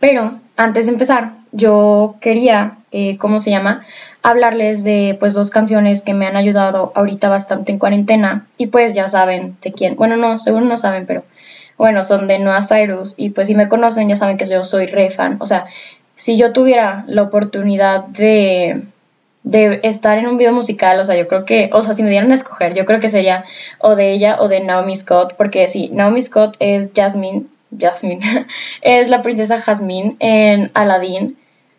Pero 0.00 0.40
antes 0.56 0.86
de 0.86 0.92
empezar, 0.92 1.32
yo 1.52 2.16
quería, 2.20 2.78
eh, 2.90 3.16
¿cómo 3.18 3.40
se 3.40 3.50
llama? 3.50 3.84
Hablarles 4.22 4.84
de 4.84 5.16
pues 5.20 5.34
dos 5.34 5.50
canciones 5.50 6.02
que 6.02 6.14
me 6.14 6.26
han 6.26 6.36
ayudado 6.36 6.92
ahorita 6.94 7.28
bastante 7.28 7.72
en 7.72 7.78
cuarentena 7.78 8.46
y 8.56 8.66
pues 8.66 8.94
ya 8.94 9.08
saben 9.08 9.56
de 9.62 9.72
quién. 9.72 9.96
Bueno, 9.96 10.16
no, 10.16 10.38
seguro 10.38 10.64
no 10.64 10.78
saben, 10.78 11.06
pero 11.06 11.24
bueno, 11.78 12.04
son 12.04 12.28
de 12.28 12.38
Noah 12.38 12.62
Cyrus 12.62 13.14
y 13.16 13.30
pues 13.30 13.48
si 13.48 13.54
me 13.54 13.68
conocen 13.68 14.08
ya 14.08 14.16
saben 14.16 14.36
que 14.38 14.46
yo 14.46 14.64
soy 14.64 14.86
re 14.86 15.10
fan. 15.10 15.36
O 15.40 15.46
sea, 15.46 15.66
si 16.16 16.36
yo 16.36 16.52
tuviera 16.52 17.04
la 17.06 17.22
oportunidad 17.22 18.04
de, 18.04 18.82
de 19.44 19.80
estar 19.82 20.18
en 20.18 20.28
un 20.28 20.38
video 20.38 20.52
musical, 20.52 21.00
o 21.00 21.04
sea, 21.04 21.16
yo 21.16 21.26
creo 21.26 21.44
que, 21.44 21.70
o 21.72 21.82
sea, 21.82 21.94
si 21.94 22.02
me 22.02 22.10
dieran 22.10 22.30
a 22.30 22.34
escoger, 22.34 22.74
yo 22.74 22.84
creo 22.86 23.00
que 23.00 23.10
sería 23.10 23.44
o 23.78 23.96
de 23.96 24.12
ella 24.12 24.36
o 24.40 24.48
de 24.48 24.60
Naomi 24.60 24.94
Scott, 24.94 25.34
porque 25.36 25.66
sí, 25.68 25.90
Naomi 25.92 26.22
Scott 26.22 26.56
es 26.60 26.92
Jasmine, 26.94 27.46
Jasmine, 27.76 28.20
es 28.82 29.08
la 29.08 29.22
princesa 29.22 29.60
Jasmine 29.60 30.16
en 30.20 30.70
Aladdin. 30.74 31.36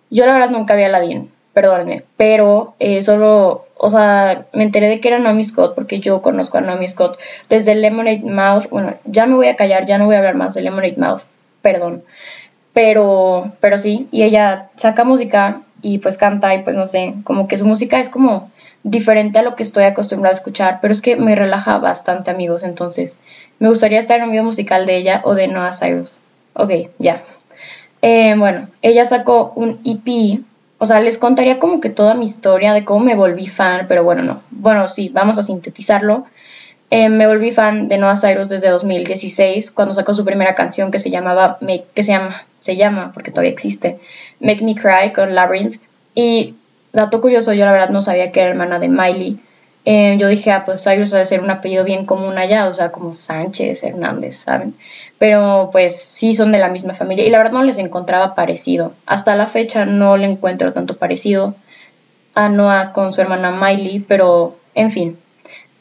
Yo 0.10 0.26
la 0.26 0.34
verdad 0.34 0.50
nunca 0.50 0.76
vi 0.76 0.84
Aladdin, 0.84 1.32
perdónenme, 1.54 2.04
pero 2.18 2.76
eh, 2.80 3.02
solo, 3.02 3.66
o 3.78 3.90
sea, 3.90 4.46
me 4.54 4.64
enteré 4.64 4.90
de 4.90 5.00
que 5.00 5.08
era 5.08 5.20
Naomi 5.20 5.44
Scott 5.46 5.74
porque 5.74 6.00
yo 6.00 6.22
conozco 6.22 6.58
a 6.58 6.62
Naomi 6.62 6.90
Scott 6.90 7.18
desde 7.50 7.76
Lemonade 7.76 8.24
Mouth. 8.24 8.70
Bueno, 8.70 8.96
ya 9.06 9.26
me 9.26 9.36
voy 9.36 9.48
a 9.48 9.56
callar, 9.56 9.86
ya 9.86 9.98
no 9.98 10.06
voy 10.06 10.16
a 10.16 10.20
hablar 10.20 10.36
más 10.36 10.54
de 10.54 10.62
Lemonade 10.62 10.98
Mouth, 10.98 11.22
perdón. 11.62 12.04
Pero, 12.74 13.52
pero 13.60 13.78
sí, 13.80 14.08
y 14.12 14.24
ella 14.24 14.70
saca 14.76 15.04
música 15.04 15.62
y 15.82 16.00
pues 16.00 16.18
canta 16.18 16.56
y 16.56 16.64
pues 16.64 16.76
no 16.76 16.86
sé, 16.86 17.14
como 17.24 17.48
que 17.48 17.58
su 17.58 17.66
música 17.66 18.00
es 18.00 18.10
como 18.10 18.52
diferente 18.84 19.40
a 19.40 19.44
lo 19.44 19.56
que 19.56 19.64
estoy 19.64 19.86
acostumbrada 19.86 20.34
a 20.34 20.38
escuchar, 20.38 20.80
pero 20.82 20.94
es 20.94 21.02
que 21.02 21.16
me 21.16 21.36
relaja 21.36 21.78
bastante, 21.78 22.32
amigos. 22.32 22.64
Entonces, 22.64 23.18
me 23.60 23.70
gustaría 23.70 24.00
estar 24.00 24.18
en 24.18 24.26
un 24.26 24.32
video 24.32 24.44
musical 24.44 24.86
de 24.86 24.98
ella 24.98 25.22
o 25.24 25.36
de 25.36 25.48
Noah 25.48 25.74
Cyrus. 25.74 26.20
Ok, 26.54 26.72
ya. 27.00 27.24
Eh, 28.02 28.36
bueno, 28.38 28.68
ella 28.82 29.06
sacó 29.06 29.54
un 29.56 29.80
EP. 29.86 30.42
O 30.78 30.86
sea, 30.86 31.00
les 31.00 31.18
contaría 31.18 31.60
como 31.60 31.80
que 31.80 31.90
toda 31.90 32.14
mi 32.14 32.26
historia 32.26 32.74
de 32.74 32.84
cómo 32.84 33.06
me 33.06 33.16
volví 33.16 33.48
fan, 33.48 33.86
pero 33.88 34.04
bueno, 34.04 34.24
no. 34.24 34.42
Bueno, 34.52 34.88
sí, 34.88 35.10
vamos 35.10 35.38
a 35.38 35.44
sintetizarlo. 35.44 36.26
Eh, 36.96 37.10
me 37.10 37.26
volví 37.26 37.52
fan 37.52 37.88
de 37.88 37.98
Noah 37.98 38.20
Cyrus 38.20 38.50
desde 38.50 38.70
2016, 38.70 39.72
cuando 39.72 39.96
sacó 39.96 40.14
su 40.14 40.24
primera 40.24 40.54
canción 40.54 40.92
que 40.92 41.00
se 41.00 41.10
llamaba, 41.10 41.58
que 41.96 42.04
se 42.04 42.12
llama, 42.12 42.44
se 42.60 42.76
llama, 42.76 43.10
porque 43.16 43.32
todavía 43.32 43.50
existe, 43.50 43.98
Make 44.40 44.64
Me 44.64 44.76
Cry 44.76 45.12
con 45.12 45.34
Labyrinth. 45.34 45.82
Y 46.14 46.54
dato 46.92 47.20
curioso, 47.20 47.52
yo 47.54 47.66
la 47.66 47.72
verdad 47.72 47.90
no 47.90 48.04
sabía 48.04 48.32
que 48.32 48.42
era 48.42 48.52
hermana 48.52 48.78
de 48.78 48.90
Miley. 48.90 49.40
Eh, 49.86 50.18
yo 50.20 50.28
dije, 50.28 50.52
ah, 50.52 50.66
pues 50.66 50.84
Cyrus 50.84 51.10
debe 51.10 51.26
ser 51.26 51.42
un 51.42 51.50
apellido 51.50 51.84
bien 51.84 52.06
común 52.06 52.38
allá, 52.38 52.68
o 52.68 52.74
sea, 52.74 52.92
como 52.92 53.16
Sánchez, 53.16 53.84
Hernández, 53.84 54.38
¿saben? 54.38 54.76
Pero 55.18 55.70
pues 55.72 56.00
sí 56.00 56.36
son 56.36 56.52
de 56.52 56.60
la 56.60 56.70
misma 56.70 56.94
familia 56.94 57.26
y 57.26 57.32
la 57.32 57.40
verdad 57.40 57.54
no 57.54 57.64
les 57.64 57.80
encontraba 57.80 58.36
parecido. 58.36 58.94
Hasta 59.08 59.36
la 59.36 59.48
fecha 59.48 59.86
no 59.86 60.16
le 60.16 60.28
encuentro 60.28 60.74
tanto 60.74 60.96
parecido 60.98 61.56
a 62.36 62.50
Noah 62.50 62.92
con 62.94 63.14
su 63.14 63.22
hermana 63.22 63.50
Miley, 63.50 64.00
pero 64.02 64.58
en 64.76 64.92
fin. 64.92 65.18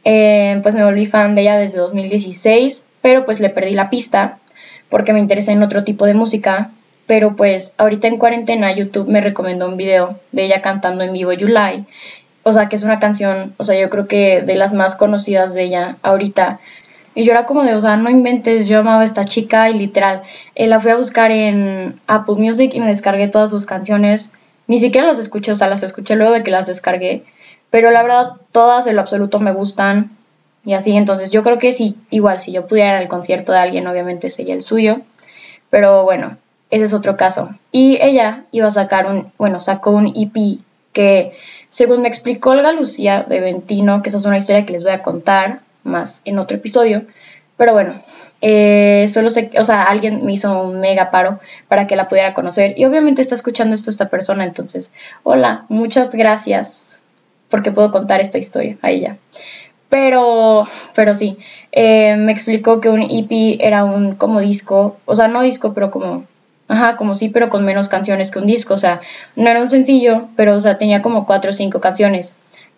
Eh, 0.04 0.58
pues 0.62 0.74
me 0.74 0.84
volví 0.84 1.06
fan 1.06 1.34
de 1.34 1.42
ella 1.42 1.56
desde 1.56 1.78
2016, 1.78 2.82
pero 3.00 3.24
pues 3.24 3.40
le 3.40 3.50
perdí 3.50 3.74
la 3.74 3.90
pista 3.90 4.38
porque 4.88 5.12
me 5.12 5.20
interesé 5.20 5.52
en 5.52 5.62
otro 5.62 5.84
tipo 5.84 6.06
de 6.06 6.14
música 6.14 6.70
pero 7.06 7.36
pues 7.36 7.72
ahorita 7.76 8.08
en 8.08 8.18
cuarentena 8.18 8.74
YouTube 8.74 9.08
me 9.08 9.20
recomendó 9.20 9.68
un 9.68 9.76
video 9.76 10.18
de 10.32 10.44
ella 10.44 10.62
cantando 10.62 11.04
en 11.04 11.12
vivo 11.12 11.32
July, 11.38 11.84
o 12.42 12.52
sea 12.52 12.68
que 12.68 12.76
es 12.76 12.82
una 12.82 12.98
canción, 12.98 13.54
o 13.58 13.64
sea 13.64 13.78
yo 13.78 13.90
creo 13.90 14.06
que 14.06 14.42
de 14.42 14.54
las 14.54 14.72
más 14.72 14.94
conocidas 14.94 15.54
de 15.54 15.64
ella 15.64 15.96
ahorita. 16.02 16.60
Y 17.14 17.24
yo 17.24 17.32
era 17.32 17.44
como 17.44 17.62
de, 17.64 17.74
o 17.74 17.80
sea, 17.82 17.96
no 17.96 18.08
inventes, 18.08 18.66
yo 18.66 18.78
amaba 18.78 19.02
a 19.02 19.04
esta 19.04 19.26
chica 19.26 19.68
y 19.68 19.78
literal, 19.78 20.22
eh, 20.54 20.66
la 20.66 20.80
fui 20.80 20.90
a 20.90 20.96
buscar 20.96 21.30
en 21.30 22.00
Apple 22.06 22.36
Music 22.36 22.72
y 22.72 22.80
me 22.80 22.86
descargué 22.86 23.28
todas 23.28 23.50
sus 23.50 23.66
canciones. 23.66 24.30
Ni 24.66 24.78
siquiera 24.78 25.06
las 25.06 25.18
escuché, 25.18 25.52
o 25.52 25.56
sea, 25.56 25.68
las 25.68 25.82
escuché 25.82 26.16
luego 26.16 26.32
de 26.32 26.42
que 26.42 26.50
las 26.50 26.64
descargué. 26.64 27.24
Pero 27.72 27.90
la 27.90 28.02
verdad, 28.02 28.32
todas 28.52 28.86
en 28.86 28.96
lo 28.96 29.00
absoluto 29.00 29.40
me 29.40 29.50
gustan. 29.50 30.10
Y 30.62 30.74
así, 30.74 30.94
entonces 30.94 31.30
yo 31.30 31.42
creo 31.42 31.56
que 31.56 31.72
sí, 31.72 31.96
igual, 32.10 32.38
si 32.38 32.52
yo 32.52 32.66
pudiera 32.66 32.90
ir 32.90 32.96
al 32.96 33.08
concierto 33.08 33.50
de 33.50 33.58
alguien, 33.58 33.86
obviamente 33.86 34.30
sería 34.30 34.52
el 34.52 34.62
suyo. 34.62 35.00
Pero 35.70 36.04
bueno, 36.04 36.36
ese 36.70 36.84
es 36.84 36.92
otro 36.92 37.16
caso. 37.16 37.48
Y 37.72 37.98
ella 38.02 38.44
iba 38.52 38.68
a 38.68 38.72
sacar 38.72 39.06
un, 39.06 39.32
bueno, 39.38 39.58
sacó 39.58 39.90
un 39.90 40.12
EP 40.14 40.60
que, 40.92 41.32
según 41.70 42.02
me 42.02 42.08
explicó 42.08 42.50
Olga 42.50 42.72
Lucía 42.72 43.24
de 43.26 43.40
Ventino, 43.40 44.02
que 44.02 44.10
esa 44.10 44.18
es 44.18 44.26
una 44.26 44.36
historia 44.36 44.66
que 44.66 44.74
les 44.74 44.82
voy 44.82 44.92
a 44.92 45.00
contar 45.00 45.60
más 45.82 46.20
en 46.26 46.38
otro 46.38 46.58
episodio, 46.58 47.04
pero 47.56 47.72
bueno, 47.72 48.02
eh, 48.42 49.08
solo 49.10 49.30
sé, 49.30 49.50
o 49.58 49.64
sea, 49.64 49.84
alguien 49.84 50.26
me 50.26 50.34
hizo 50.34 50.62
un 50.62 50.80
mega 50.80 51.10
paro 51.10 51.40
para 51.68 51.86
que 51.86 51.96
la 51.96 52.06
pudiera 52.06 52.34
conocer 52.34 52.74
y 52.76 52.84
obviamente 52.84 53.22
está 53.22 53.34
escuchando 53.34 53.74
esto 53.74 53.88
esta 53.88 54.10
persona, 54.10 54.44
entonces, 54.44 54.92
hola, 55.22 55.64
muchas 55.70 56.14
gracias 56.14 56.91
porque 57.52 57.70
puedo 57.70 57.90
contar 57.90 58.22
esta 58.22 58.38
historia 58.38 58.78
a 58.82 58.90
ella. 58.90 59.18
Pero, 59.90 60.66
pero 60.94 61.14
sí, 61.14 61.36
eh, 61.70 62.16
me 62.16 62.32
explicó 62.32 62.80
que 62.80 62.88
un 62.88 63.02
EP 63.02 63.60
era 63.60 63.84
un 63.84 64.14
como 64.14 64.40
disco, 64.40 64.96
o 65.04 65.14
sea, 65.14 65.28
no 65.28 65.42
disco, 65.42 65.74
pero 65.74 65.90
como 65.90 66.24
Ajá, 66.68 66.96
como 66.96 67.14
sí, 67.14 67.28
pero 67.28 67.50
con 67.50 67.66
menos 67.66 67.88
canciones 67.88 68.30
que 68.30 68.38
un 68.38 68.46
disco. 68.46 68.72
O 68.72 68.78
sea, 68.78 69.02
no 69.36 69.50
era 69.50 69.60
un 69.60 69.68
sencillo, 69.68 70.28
pero 70.36 70.54
o 70.56 70.60
sea, 70.60 70.78
tenía 70.78 71.02
como 71.02 71.26
cuatro 71.26 71.50
o 71.50 71.52
cinco 71.52 71.82
canciones. 71.82 72.34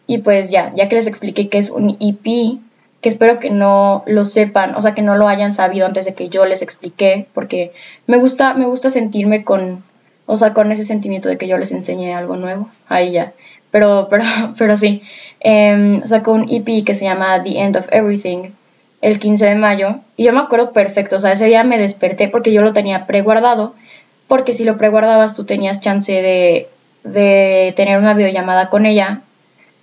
Y 0.08 0.18
pues 0.18 0.50
ya, 0.50 0.72
ya 0.74 0.88
que 0.88 0.96
les 0.96 1.06
expliqué 1.06 1.48
que 1.48 1.58
es 1.58 1.70
un 1.70 1.96
EP, 2.00 2.58
que 3.00 3.08
espero 3.08 3.38
que 3.38 3.50
no 3.50 4.02
lo 4.06 4.24
sepan, 4.24 4.74
o 4.74 4.80
sea, 4.80 4.94
que 4.94 5.02
no 5.02 5.14
lo 5.14 5.28
hayan 5.28 5.52
sabido 5.52 5.86
antes 5.86 6.06
de 6.06 6.14
que 6.14 6.28
yo 6.28 6.44
les 6.44 6.60
expliqué, 6.60 7.28
porque 7.34 7.72
me 8.08 8.16
gusta, 8.16 8.54
me 8.54 8.64
gusta 8.64 8.90
sentirme 8.90 9.44
con, 9.44 9.84
o 10.26 10.36
sea, 10.36 10.54
con 10.54 10.72
ese 10.72 10.84
sentimiento 10.84 11.28
de 11.28 11.38
que 11.38 11.46
yo 11.46 11.56
les 11.56 11.70
enseñé 11.70 12.14
algo 12.14 12.36
nuevo. 12.36 12.68
Ahí 12.88 13.12
ya. 13.12 13.32
Pero, 13.74 14.06
pero, 14.08 14.22
pero 14.56 14.76
sí. 14.76 15.02
Eh, 15.40 16.00
sacó 16.04 16.30
un 16.30 16.46
EP 16.48 16.84
que 16.84 16.94
se 16.94 17.06
llama 17.06 17.42
The 17.42 17.58
End 17.58 17.76
of 17.76 17.88
Everything 17.90 18.50
el 19.02 19.18
15 19.18 19.46
de 19.46 19.54
mayo. 19.56 19.96
Y 20.16 20.22
yo 20.22 20.32
me 20.32 20.38
acuerdo 20.38 20.72
perfecto, 20.72 21.16
o 21.16 21.18
sea, 21.18 21.32
ese 21.32 21.46
día 21.46 21.64
me 21.64 21.76
desperté 21.76 22.28
porque 22.28 22.52
yo 22.52 22.62
lo 22.62 22.72
tenía 22.72 23.04
preguardado 23.06 23.74
porque 24.28 24.54
si 24.54 24.62
lo 24.62 24.78
preguardabas 24.78 25.34
tú 25.34 25.44
tenías 25.44 25.80
chance 25.80 26.12
de, 26.12 26.68
de 27.02 27.74
tener 27.74 27.98
una 27.98 28.14
videollamada 28.14 28.68
con 28.68 28.86
ella. 28.86 29.22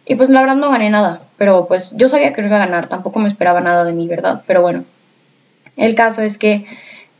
Y 0.06 0.16
pues 0.16 0.30
la 0.30 0.40
verdad 0.40 0.56
no 0.56 0.72
gané 0.72 0.90
nada, 0.90 1.24
pero 1.38 1.68
pues 1.68 1.94
yo 1.98 2.08
sabía 2.08 2.32
que 2.32 2.42
no 2.42 2.48
iba 2.48 2.56
a 2.56 2.66
ganar, 2.66 2.88
tampoco 2.88 3.20
me 3.20 3.28
esperaba 3.28 3.60
nada 3.60 3.84
de 3.84 3.92
mi 3.92 4.08
verdad, 4.08 4.44
pero 4.48 4.62
bueno. 4.62 4.86
El 5.76 5.96
caso 5.96 6.22
es 6.22 6.38
que, 6.38 6.66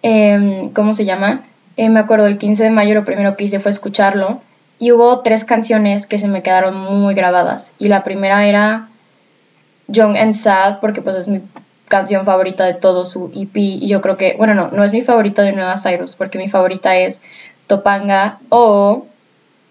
em, 0.04 0.70
¿cómo 0.70 0.94
se 0.96 1.04
llama? 1.04 1.42
Eh, 1.76 1.90
me 1.90 2.00
acuerdo 2.00 2.28
el 2.28 2.38
15 2.38 2.64
de 2.64 2.70
mayo 2.70 2.96
lo 2.96 3.04
primero 3.04 3.36
que 3.36 3.44
hice 3.44 3.60
fue 3.60 3.72
escucharlo 3.72 4.42
y 4.82 4.92
hubo 4.92 5.20
tres 5.20 5.46
canciones 5.46 6.08
que 6.08 6.18
se 6.18 6.28
me 6.28 6.42
quedaron 6.42 6.76
muy 6.76 7.14
grabadas. 7.14 7.72
Y 7.78 7.88
la 7.88 8.04
primera 8.04 8.48
era 8.48 8.90
Young 9.88 10.18
and 10.18 10.34
Sad, 10.34 10.80
porque 10.80 11.04
pues 11.04 11.16
es 11.16 11.28
mi 11.28 11.44
canción 11.88 12.26
favorita 12.26 12.66
de 12.66 12.74
todo 12.74 13.06
su 13.06 13.32
EP 13.36 13.56
y 13.56 13.88
yo 13.88 14.02
creo 14.02 14.18
que, 14.18 14.34
bueno, 14.40 14.56
no, 14.56 14.70
no 14.72 14.84
es 14.84 14.92
mi 14.92 15.04
favorita 15.04 15.44
de 15.44 15.52
Nueva 15.52 15.78
Cyrus 15.78 16.16
porque 16.16 16.40
mi 16.40 16.50
favorita 16.50 16.98
es 16.98 17.22
Topanga 17.68 18.40
o 18.50 19.06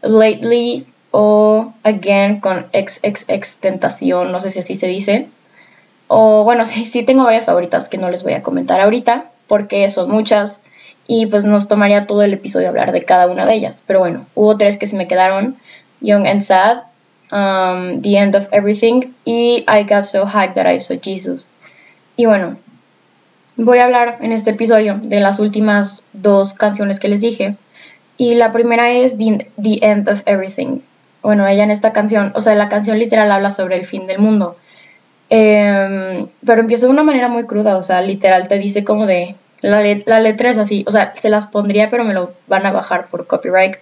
Lately 0.01 0.87
o 1.11 1.73
Again 1.83 2.39
con 2.39 2.67
XXX 2.73 3.59
Tentación, 3.59 4.31
no 4.31 4.39
sé 4.39 4.53
si 4.53 4.61
así 4.61 4.77
se 4.77 4.87
dice. 4.87 5.27
O 6.07 6.45
bueno, 6.45 6.67
sí, 6.67 6.87
sí 6.87 7.03
tengo 7.03 7.25
varias 7.25 7.47
favoritas 7.47 7.89
que 7.89 7.99
no 7.99 8.11
les 8.11 8.23
voy 8.23 8.35
a 8.35 8.45
comentar 8.45 8.81
ahorita 8.81 9.25
porque 9.49 9.91
son 9.91 10.09
muchas 10.09 10.63
y 11.13 11.27
pues 11.27 11.45
nos 11.45 11.67
tomaría 11.67 12.07
todo 12.07 12.23
el 12.23 12.35
episodio 12.35 12.69
hablar 12.69 12.93
de 12.93 13.05
cada 13.05 13.27
una 13.27 13.45
de 13.45 13.55
ellas. 13.55 13.83
Pero 13.85 13.99
bueno, 13.99 14.27
hubo 14.37 14.57
tres 14.57 14.77
que 14.77 14.87
se 14.87 14.95
me 14.95 15.09
quedaron, 15.09 15.57
Young 16.01 16.25
and 16.25 16.41
Sad, 16.41 16.83
um, 17.33 18.01
The 18.01 18.17
End 18.17 18.37
of 18.37 18.47
Everything 18.53 19.07
y 19.25 19.65
I 19.67 19.83
Got 19.89 20.05
So 20.05 20.25
High 20.25 20.55
That 20.55 20.73
I 20.73 20.79
Saw 20.79 21.01
Jesus. 21.03 21.49
Y 22.17 22.27
bueno, 22.27 22.59
voy 23.57 23.79
a 23.79 23.87
hablar 23.87 24.19
en 24.21 24.31
este 24.31 24.51
episodio 24.51 25.01
de 25.03 25.19
las 25.19 25.41
últimas 25.41 26.05
dos 26.13 26.53
canciones 26.53 27.01
que 27.01 27.09
les 27.09 27.23
dije. 27.23 27.57
Y 28.17 28.37
la 28.37 28.53
primera 28.53 28.93
es 28.93 29.19
The, 29.19 29.49
End 29.83 30.09
of 30.09 30.23
Everything. 30.27 30.79
Bueno, 31.23 31.45
ella 31.49 31.65
en 31.65 31.73
esta 31.73 31.93
canción, 31.93 32.31
o 32.37 32.41
sea, 32.41 32.55
la 32.55 32.69
canción 32.69 33.01
literal 33.01 33.33
habla 33.33 33.51
sobre 33.51 33.79
el 33.79 33.85
fin 33.85 34.07
del 34.07 34.21
mundo. 34.21 34.57
Em, 35.29 36.29
pero 36.47 36.61
empieza 36.61 36.87
de 36.87 36.93
una 36.93 37.03
manera 37.03 37.27
muy 37.27 37.47
cruda, 37.47 37.77
o 37.79 37.83
sea, 37.83 38.01
literal 38.01 38.47
te 38.47 38.61
dice 38.61 38.85
como 38.85 39.07
de, 39.07 39.35
la, 39.63 39.83
la, 40.07 40.21
letra 40.21 40.51
es 40.51 40.59
así, 40.59 40.85
o 40.87 40.93
sea, 40.93 41.13
se 41.15 41.31
las 41.31 41.47
pondría, 41.47 41.91
pero 41.91 42.05
me 42.05 42.15
lo 42.15 42.33
van 42.47 42.67
a 42.67 42.73
bajar 42.73 43.09
por 43.09 43.27
copyright 43.27 43.77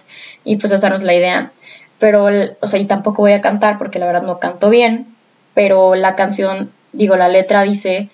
y 0.45 0.57
pues 0.57 0.73
esa 0.73 0.89
no 0.89 0.97
es 0.97 1.03
la 1.03 1.15
idea. 1.15 1.53
Pero, 1.99 2.29
o 2.61 2.67
sea, 2.67 2.79
y 2.79 2.87
tampoco 2.87 3.23
voy 3.23 3.33
a 3.33 3.41
cantar 3.41 3.79
porque 3.79 3.99
la 3.99 4.07
verdad 4.07 4.23
no 4.23 4.39
canto 4.39 4.71
bien, 4.71 5.07
pero 5.55 5.95
la 5.95 6.15
canción, 6.15 6.71
digo, 6.93 7.17
la 7.17 7.29
letra 7.29 7.63
dice, 7.63 8.09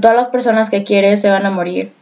todas 0.00 0.16
las 0.16 0.28
personas 0.28 0.70
que 0.70 0.84
quieres 0.84 1.20
se 1.20 1.30
van 1.30 1.46
a 1.46 1.50
morir. 1.50 1.92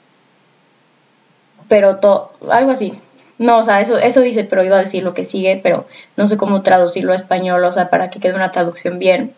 Pero 1.68 1.96
todo, 1.96 2.32
algo 2.50 2.72
así. 2.72 2.94
No, 3.38 3.58
o 3.58 3.62
sea, 3.64 3.80
eso, 3.80 3.98
eso 3.98 4.20
dice, 4.20 4.44
pero 4.44 4.62
iba 4.62 4.76
a 4.76 4.80
decir 4.80 5.02
lo 5.02 5.14
que 5.14 5.24
sigue, 5.24 5.58
pero 5.62 5.86
no 6.16 6.28
sé 6.28 6.36
cómo 6.36 6.62
traducirlo 6.62 7.12
a 7.12 7.16
español, 7.16 7.64
o 7.64 7.72
sea, 7.72 7.88
para 7.88 8.10
que 8.10 8.20
quede 8.20 8.34
una 8.34 8.52
traducción 8.52 8.98
bien. 8.98 9.32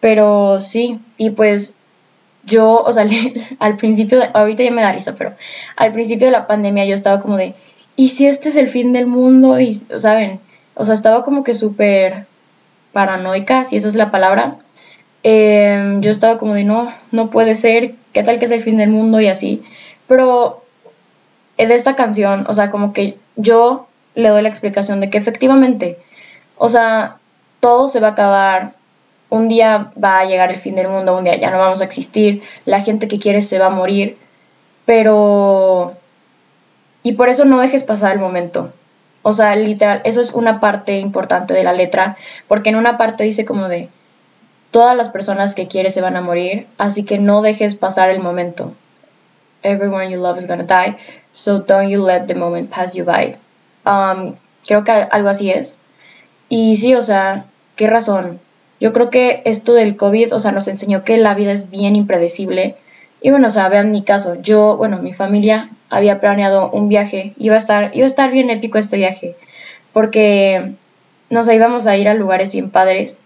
Pero 0.00 0.58
sí, 0.60 0.98
y 1.18 1.30
pues 1.30 1.74
yo, 2.44 2.82
o 2.82 2.92
sea, 2.92 3.06
al 3.58 3.76
principio, 3.76 4.22
ahorita 4.34 4.62
ya 4.62 4.70
me 4.70 4.82
da 4.82 4.92
risa, 4.92 5.14
pero 5.16 5.32
al 5.76 5.92
principio 5.92 6.26
de 6.26 6.32
la 6.32 6.46
pandemia 6.46 6.84
yo 6.84 6.94
estaba 6.94 7.20
como 7.20 7.36
de, 7.36 7.54
¿y 7.96 8.10
si 8.10 8.26
este 8.26 8.48
es 8.48 8.56
el 8.56 8.68
fin 8.68 8.92
del 8.92 9.06
mundo? 9.06 9.58
Y, 9.60 9.74
¿saben? 9.74 10.40
O 10.74 10.84
sea, 10.84 10.94
estaba 10.94 11.24
como 11.24 11.44
que 11.44 11.54
súper 11.54 12.26
paranoica, 12.92 13.64
si 13.64 13.76
esa 13.76 13.88
es 13.88 13.94
la 13.94 14.10
palabra. 14.10 14.56
Em, 15.22 16.00
yo 16.00 16.10
estaba 16.10 16.38
como 16.38 16.54
de, 16.54 16.64
no, 16.64 16.92
no 17.12 17.30
puede 17.30 17.54
ser, 17.54 17.94
¿qué 18.12 18.22
tal 18.22 18.38
que 18.38 18.46
es 18.46 18.50
el 18.50 18.62
fin 18.62 18.78
del 18.78 18.90
mundo 18.90 19.20
y 19.20 19.28
así? 19.28 19.62
Pero 20.08 20.64
eh, 21.58 21.66
de 21.66 21.74
esta 21.74 21.94
canción, 21.94 22.44
o 22.48 22.54
sea, 22.54 22.70
como 22.70 22.92
que 22.92 23.16
yo 23.36 23.86
le 24.14 24.28
doy 24.28 24.42
la 24.42 24.48
explicación 24.48 25.00
de 25.00 25.10
que 25.10 25.18
efectivamente, 25.18 25.98
o 26.58 26.68
sea, 26.68 27.16
todo 27.60 27.88
se 27.88 28.00
va 28.00 28.08
a 28.08 28.10
acabar, 28.12 28.74
un 29.32 29.48
día 29.48 29.92
va 29.96 30.18
a 30.18 30.26
llegar 30.26 30.50
el 30.50 30.58
fin 30.58 30.74
del 30.74 30.88
mundo, 30.88 31.16
un 31.16 31.24
día 31.24 31.36
ya 31.36 31.50
no 31.50 31.56
vamos 31.58 31.80
a 31.80 31.84
existir, 31.84 32.42
la 32.66 32.82
gente 32.82 33.08
que 33.08 33.18
quieres 33.18 33.48
se 33.48 33.58
va 33.58 33.66
a 33.66 33.70
morir, 33.70 34.18
pero... 34.84 35.94
Y 37.02 37.12
por 37.12 37.30
eso 37.30 37.46
no 37.46 37.58
dejes 37.58 37.82
pasar 37.82 38.12
el 38.12 38.18
momento. 38.18 38.74
O 39.22 39.32
sea, 39.32 39.56
literal, 39.56 40.02
eso 40.04 40.20
es 40.20 40.32
una 40.34 40.60
parte 40.60 40.98
importante 40.98 41.54
de 41.54 41.64
la 41.64 41.72
letra, 41.72 42.18
porque 42.46 42.68
en 42.68 42.76
una 42.76 42.98
parte 42.98 43.24
dice 43.24 43.46
como 43.46 43.70
de, 43.70 43.88
todas 44.70 44.94
las 44.94 45.08
personas 45.08 45.54
que 45.54 45.66
quieres 45.66 45.94
se 45.94 46.02
van 46.02 46.16
a 46.16 46.20
morir, 46.20 46.66
así 46.76 47.02
que 47.02 47.16
no 47.16 47.40
dejes 47.40 47.74
pasar 47.74 48.10
el 48.10 48.18
momento. 48.18 48.74
Everyone 49.62 50.10
you 50.10 50.20
love 50.20 50.36
is 50.36 50.46
gonna 50.46 50.64
die, 50.64 50.98
so 51.32 51.60
don't 51.60 51.88
you 51.88 52.04
let 52.04 52.26
the 52.26 52.34
moment 52.34 52.68
pass 52.68 52.92
you 52.92 53.06
by. 53.06 53.36
Um, 53.86 54.34
creo 54.66 54.84
que 54.84 54.92
algo 54.92 55.30
así 55.30 55.50
es. 55.50 55.78
Y 56.50 56.76
sí, 56.76 56.94
o 56.94 57.02
sea, 57.02 57.46
qué 57.76 57.86
razón. 57.86 58.38
Yo 58.82 58.92
creo 58.92 59.10
que 59.10 59.42
esto 59.44 59.74
del 59.74 59.94
COVID, 59.94 60.34
o 60.34 60.40
sea, 60.40 60.50
nos 60.50 60.66
enseñó 60.66 61.04
que 61.04 61.16
la 61.16 61.34
vida 61.34 61.52
es 61.52 61.70
bien 61.70 61.94
impredecible. 61.94 62.74
Y 63.20 63.30
bueno, 63.30 63.46
o 63.46 63.50
sea, 63.52 63.68
vean 63.68 63.92
mi 63.92 64.02
caso. 64.02 64.34
Yo, 64.42 64.76
bueno, 64.76 64.98
mi 64.98 65.12
familia 65.12 65.70
había 65.88 66.18
planeado 66.18 66.68
un 66.68 66.88
viaje. 66.88 67.32
Iba 67.38 67.54
a 67.54 67.58
estar, 67.58 67.92
iba 67.94 68.06
a 68.06 68.08
estar 68.08 68.32
bien 68.32 68.50
épico 68.50 68.78
este 68.78 68.96
viaje. 68.96 69.36
Porque 69.92 70.72
nos 71.30 71.46
íbamos 71.46 71.86
a 71.86 71.96
ir 71.96 72.08
a 72.08 72.14
lugares 72.14 72.50
bien 72.50 72.70
padres. 72.70 73.20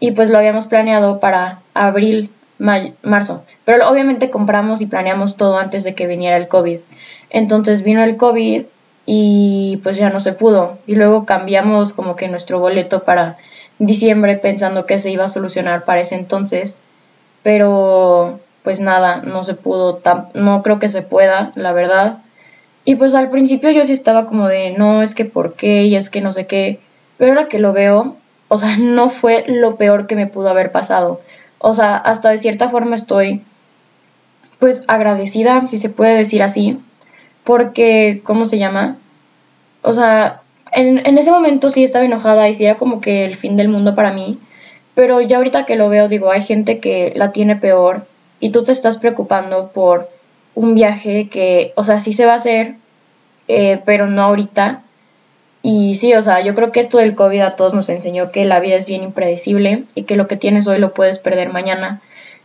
Y 0.00 0.10
pues 0.10 0.28
lo 0.28 0.38
habíamos 0.38 0.66
planeado 0.66 1.20
para 1.20 1.60
abril, 1.72 2.30
marzo. 2.58 3.44
Pero 3.64 3.88
obviamente 3.88 4.30
compramos 4.30 4.80
y 4.80 4.86
planeamos 4.86 5.36
todo 5.36 5.58
antes 5.58 5.84
de 5.84 5.94
que 5.94 6.08
viniera 6.08 6.36
el 6.36 6.48
COVID. 6.48 6.80
Entonces 7.30 7.84
vino 7.84 8.02
el 8.02 8.16
COVID 8.16 8.64
y 9.06 9.78
pues 9.84 9.98
ya 9.98 10.10
no 10.10 10.18
se 10.18 10.32
pudo. 10.32 10.78
Y 10.84 10.96
luego 10.96 11.26
cambiamos 11.26 11.92
como 11.92 12.16
que 12.16 12.26
nuestro 12.26 12.58
boleto 12.58 13.04
para 13.04 13.36
diciembre 13.78 14.36
pensando 14.36 14.86
que 14.86 14.98
se 14.98 15.10
iba 15.10 15.24
a 15.24 15.28
solucionar 15.28 15.84
para 15.84 16.00
ese 16.00 16.14
entonces. 16.14 16.78
Pero 17.42 18.40
pues 18.62 18.80
nada, 18.80 19.22
no 19.22 19.44
se 19.44 19.54
pudo, 19.54 20.00
no 20.34 20.62
creo 20.62 20.78
que 20.78 20.88
se 20.88 21.02
pueda, 21.02 21.52
la 21.54 21.72
verdad. 21.72 22.18
Y 22.84 22.96
pues 22.96 23.14
al 23.14 23.30
principio 23.30 23.70
yo 23.70 23.84
sí 23.84 23.92
estaba 23.92 24.26
como 24.26 24.48
de, 24.48 24.70
no, 24.70 25.02
es 25.02 25.14
que 25.14 25.24
por 25.24 25.54
qué 25.54 25.84
y 25.84 25.96
es 25.96 26.10
que 26.10 26.20
no 26.20 26.32
sé 26.32 26.46
qué. 26.46 26.80
Pero 27.18 27.32
ahora 27.32 27.48
que 27.48 27.58
lo 27.58 27.72
veo, 27.72 28.16
o 28.48 28.58
sea, 28.58 28.76
no 28.78 29.08
fue 29.08 29.44
lo 29.46 29.76
peor 29.76 30.06
que 30.06 30.16
me 30.16 30.26
pudo 30.26 30.48
haber 30.48 30.72
pasado. 30.72 31.20
O 31.58 31.74
sea, 31.74 31.96
hasta 31.96 32.30
de 32.30 32.38
cierta 32.38 32.68
forma 32.68 32.96
estoy 32.96 33.42
pues 34.58 34.84
agradecida, 34.88 35.66
si 35.66 35.78
se 35.78 35.90
puede 35.90 36.16
decir 36.16 36.42
así, 36.42 36.78
porque, 37.44 38.22
¿cómo 38.24 38.46
se 38.46 38.58
llama? 38.58 38.96
O 39.82 39.92
sea, 39.92 40.42
en, 40.76 41.04
en 41.06 41.18
ese 41.18 41.30
momento 41.30 41.70
sí 41.70 41.82
estaba 41.82 42.04
enojada 42.04 42.48
y 42.48 42.54
sí 42.54 42.66
era 42.66 42.76
como 42.76 43.00
que 43.00 43.24
el 43.24 43.34
fin 43.34 43.56
del 43.56 43.68
mundo 43.68 43.94
para 43.94 44.12
mí, 44.12 44.38
pero 44.94 45.20
ya 45.22 45.38
ahorita 45.38 45.64
que 45.64 45.76
lo 45.76 45.88
veo 45.88 46.08
digo, 46.08 46.30
hay 46.30 46.42
gente 46.42 46.78
que 46.78 47.12
la 47.16 47.32
tiene 47.32 47.56
peor 47.56 48.06
y 48.40 48.50
tú 48.50 48.62
te 48.62 48.72
estás 48.72 48.98
preocupando 48.98 49.72
por 49.72 50.08
un 50.54 50.74
viaje 50.74 51.28
que, 51.28 51.72
o 51.76 51.84
sea, 51.84 52.00
sí 52.00 52.12
se 52.12 52.26
va 52.26 52.34
a 52.34 52.36
hacer, 52.36 52.74
eh, 53.48 53.80
pero 53.84 54.06
no 54.06 54.22
ahorita. 54.22 54.82
Y 55.62 55.96
sí, 55.96 56.14
o 56.14 56.22
sea, 56.22 56.40
yo 56.42 56.54
creo 56.54 56.72
que 56.72 56.80
esto 56.80 56.98
del 56.98 57.14
COVID 57.14 57.40
a 57.40 57.56
todos 57.56 57.74
nos 57.74 57.88
enseñó 57.88 58.30
que 58.30 58.44
la 58.44 58.60
vida 58.60 58.76
es 58.76 58.86
bien 58.86 59.02
impredecible 59.02 59.84
y 59.94 60.04
que 60.04 60.16
lo 60.16 60.28
que 60.28 60.36
tienes 60.36 60.66
hoy 60.66 60.78
lo 60.78 60.94
puedes 60.94 61.18
perder 61.18 61.52
mañana. 61.52 62.00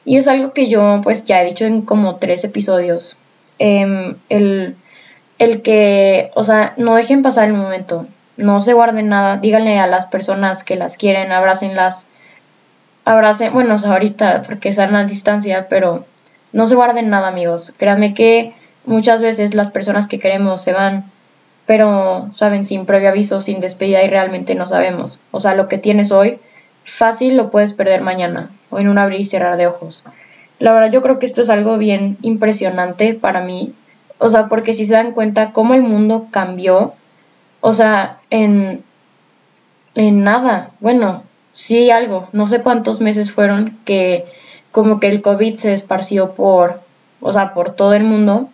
Y 0.06 0.18
es 0.18 0.28
algo 0.28 0.54
que 0.54 0.68
yo 0.68 1.02
pues 1.04 1.26
ya 1.26 1.42
he 1.42 1.46
dicho 1.46 1.66
en 1.66 1.82
como 1.82 2.16
tres 2.16 2.44
episodios. 2.44 3.18
Em, 3.60 4.16
el, 4.30 4.76
el 5.38 5.62
que, 5.62 6.32
o 6.36 6.44
sea, 6.44 6.74
no 6.78 6.96
dejen 6.96 7.22
pasar 7.22 7.48
el 7.48 7.54
momento, 7.54 8.08
no 8.38 8.62
se 8.62 8.74
guarden 8.74 9.10
nada, 9.10 9.38
díganle 9.38 9.80
a 9.80 9.88
las 9.88 10.06
personas 10.06 10.64
que 10.64 10.76
las 10.76 10.98
quieren, 10.98 11.32
abrácenlas, 11.32 12.06
abracen, 13.06 13.54
bueno, 13.54 13.78
ahorita 13.84 14.44
porque 14.44 14.70
están 14.70 14.96
a 14.96 15.06
distancia, 15.06 15.68
pero 15.70 16.06
no 16.54 16.68
se 16.68 16.76
guarden 16.76 17.10
nada, 17.10 17.28
amigos. 17.28 17.74
Créanme 17.78 18.14
que 18.14 18.54
muchas 18.86 19.22
veces 19.22 19.54
las 19.54 19.72
personas 19.72 20.08
que 20.08 20.20
queremos 20.20 20.62
se 20.62 20.74
van, 20.74 21.06
pero, 21.66 22.30
saben, 22.34 22.66
sin 22.66 22.86
previo 22.86 23.10
aviso, 23.10 23.42
sin 23.42 23.60
despedida 23.60 24.04
y 24.04 24.08
realmente 24.08 24.56
no 24.56 24.66
sabemos. 24.66 25.20
O 25.32 25.40
sea, 25.40 25.56
lo 25.56 25.68
que 25.68 25.78
tienes 25.78 26.12
hoy, 26.12 26.40
fácil 26.84 27.38
lo 27.38 27.52
puedes 27.52 27.74
perder 27.74 28.02
mañana 28.02 28.50
o 28.70 28.80
en 28.80 28.88
un 28.88 28.98
abrir 28.98 29.22
y 29.22 29.26
cerrar 29.26 29.58
de 29.58 29.68
ojos. 29.68 30.04
La 30.60 30.74
verdad, 30.74 30.92
yo 30.92 31.02
creo 31.02 31.20
que 31.20 31.26
esto 31.26 31.42
es 31.42 31.50
algo 31.50 31.78
bien 31.78 32.18
impresionante 32.22 33.14
para 33.14 33.42
mí. 33.42 33.74
O 34.18 34.30
sea, 34.30 34.48
porque 34.48 34.74
si 34.74 34.86
se 34.86 34.94
dan 34.94 35.14
cuenta 35.14 35.52
cómo 35.52 35.74
el 35.74 35.82
mundo 35.82 36.28
cambió, 36.30 36.94
o 37.62 37.74
sea, 37.74 38.20
en, 38.30 38.84
en 39.96 40.24
nada, 40.24 40.72
bueno, 40.80 41.24
sí 41.52 41.92
algo, 41.92 42.28
no 42.32 42.48
sé 42.48 42.62
cuántos 42.62 43.02
meses 43.02 43.32
fueron 43.32 43.78
que 43.86 44.26
como 44.72 45.00
que 45.00 45.08
el 45.08 45.22
COVID 45.22 45.58
se 45.58 45.74
esparció 45.74 46.32
por, 46.34 46.82
o 47.20 47.32
sea, 47.34 47.54
por 47.54 47.76
todo 47.76 47.94
el 47.94 48.04
mundo, 48.04 48.50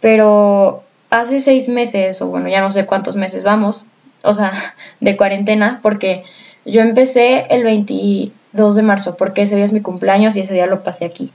pero 0.00 0.82
hace 1.10 1.40
seis 1.40 1.68
meses, 1.68 2.20
o 2.22 2.26
bueno, 2.26 2.48
ya 2.48 2.60
no 2.60 2.72
sé 2.72 2.86
cuántos 2.86 3.16
meses 3.16 3.44
vamos, 3.44 3.84
o 4.22 4.34
sea, 4.34 4.52
de 5.00 5.16
cuarentena, 5.16 5.80
porque 5.82 6.24
yo 6.64 6.80
empecé 6.80 7.46
el 7.50 7.64
22 7.64 8.76
de 8.76 8.82
marzo, 8.82 9.16
porque 9.16 9.42
ese 9.42 9.56
día 9.56 9.64
es 9.64 9.72
mi 9.72 9.80
cumpleaños 9.80 10.36
y 10.36 10.40
ese 10.40 10.54
día 10.54 10.66
lo 10.66 10.82
pasé 10.82 11.04
aquí. 11.04 11.30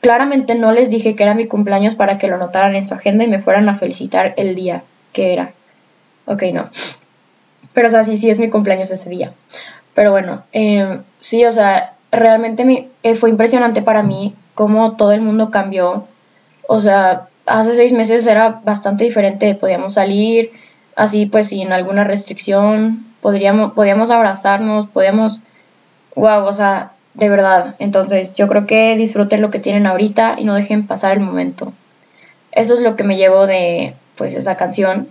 Claramente 0.00 0.54
no 0.54 0.72
les 0.72 0.90
dije 0.90 1.14
que 1.14 1.22
era 1.22 1.34
mi 1.34 1.46
cumpleaños 1.46 1.94
para 1.94 2.18
que 2.18 2.26
lo 2.26 2.36
notaran 2.36 2.74
en 2.74 2.84
su 2.84 2.94
agenda 2.94 3.22
y 3.22 3.28
me 3.28 3.40
fueran 3.40 3.68
a 3.68 3.76
felicitar 3.76 4.34
el 4.36 4.54
día 4.54 4.82
que 5.12 5.32
era. 5.32 5.52
Ok, 6.26 6.42
no. 6.52 6.70
Pero, 7.72 7.88
o 7.88 7.90
sea, 7.90 8.04
sí, 8.04 8.18
sí 8.18 8.30
es 8.30 8.38
mi 8.38 8.50
cumpleaños 8.50 8.90
ese 8.90 9.10
día. 9.10 9.32
Pero 9.94 10.10
bueno, 10.12 10.42
em, 10.52 11.02
sí, 11.20 11.44
o 11.44 11.52
sea, 11.52 11.94
realmente 12.10 12.88
eh, 13.02 13.14
fue 13.14 13.30
impresionante 13.30 13.82
para 13.82 14.02
mí 14.02 14.34
cómo 14.54 14.96
todo 14.96 15.12
el 15.12 15.20
mundo 15.20 15.50
cambió. 15.50 16.06
O 16.68 16.80
sea, 16.80 17.28
hace 17.46 17.74
seis 17.74 17.92
meses 17.92 18.26
era 18.26 18.60
bastante 18.64 19.04
diferente, 19.04 19.54
podíamos 19.54 19.94
salir 19.94 20.52
así 20.96 21.26
pues 21.26 21.48
sin 21.48 21.72
alguna 21.72 22.04
restricción, 22.04 23.06
podríamos, 23.20 23.72
podíamos 23.72 24.10
abrazarnos, 24.10 24.86
podíamos, 24.86 25.40
wow, 26.14 26.44
o 26.44 26.52
sea, 26.52 26.92
de 27.14 27.28
verdad. 27.28 27.76
Entonces 27.78 28.34
yo 28.34 28.48
creo 28.48 28.66
que 28.66 28.96
disfruten 28.96 29.40
lo 29.40 29.50
que 29.50 29.58
tienen 29.58 29.86
ahorita 29.86 30.36
y 30.38 30.44
no 30.44 30.54
dejen 30.54 30.86
pasar 30.86 31.12
el 31.12 31.20
momento. 31.20 31.72
Eso 32.52 32.74
es 32.74 32.80
lo 32.80 32.96
que 32.96 33.04
me 33.04 33.16
llevo 33.16 33.46
de 33.46 33.94
pues 34.16 34.34
esa 34.34 34.56
canción. 34.56 35.08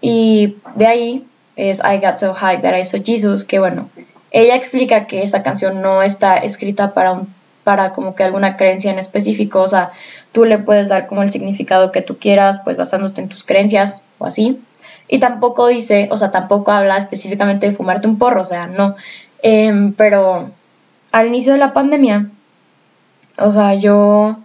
Y 0.00 0.56
de 0.74 0.86
ahí 0.86 1.26
es 1.56 1.80
I 1.80 1.98
Got 1.98 2.18
So 2.18 2.34
High 2.34 2.62
That 2.62 2.76
I 2.76 2.84
Saw 2.84 3.02
Jesus, 3.04 3.44
que 3.44 3.58
bueno, 3.58 3.90
ella 4.30 4.54
explica 4.54 5.06
que 5.06 5.22
esa 5.22 5.42
canción 5.42 5.82
no 5.82 6.02
está 6.02 6.38
escrita 6.38 6.94
para 6.94 7.12
un 7.12 7.40
para 7.64 7.92
como 7.92 8.14
que 8.14 8.24
alguna 8.24 8.56
creencia 8.56 8.90
en 8.90 8.98
específico, 8.98 9.60
o 9.60 9.68
sea, 9.68 9.92
tú 10.32 10.44
le 10.44 10.58
puedes 10.58 10.88
dar 10.88 11.06
como 11.06 11.22
el 11.22 11.30
significado 11.30 11.92
que 11.92 12.02
tú 12.02 12.18
quieras, 12.18 12.60
pues 12.64 12.76
basándote 12.76 13.20
en 13.20 13.28
tus 13.28 13.44
creencias 13.44 14.02
o 14.18 14.26
así. 14.26 14.60
Y 15.08 15.18
tampoco 15.18 15.66
dice, 15.66 16.08
o 16.10 16.16
sea, 16.16 16.30
tampoco 16.30 16.70
habla 16.70 16.96
específicamente 16.96 17.66
de 17.66 17.72
fumarte 17.72 18.06
un 18.06 18.18
porro, 18.18 18.42
o 18.42 18.44
sea, 18.44 18.66
no. 18.66 18.96
Em, 19.42 19.92
pero 19.92 20.50
al 21.12 21.26
inicio 21.28 21.52
de 21.52 21.58
la 21.58 21.72
pandemia, 21.72 22.26
o 23.38 23.50
sea, 23.50 23.74
yo 23.74 24.36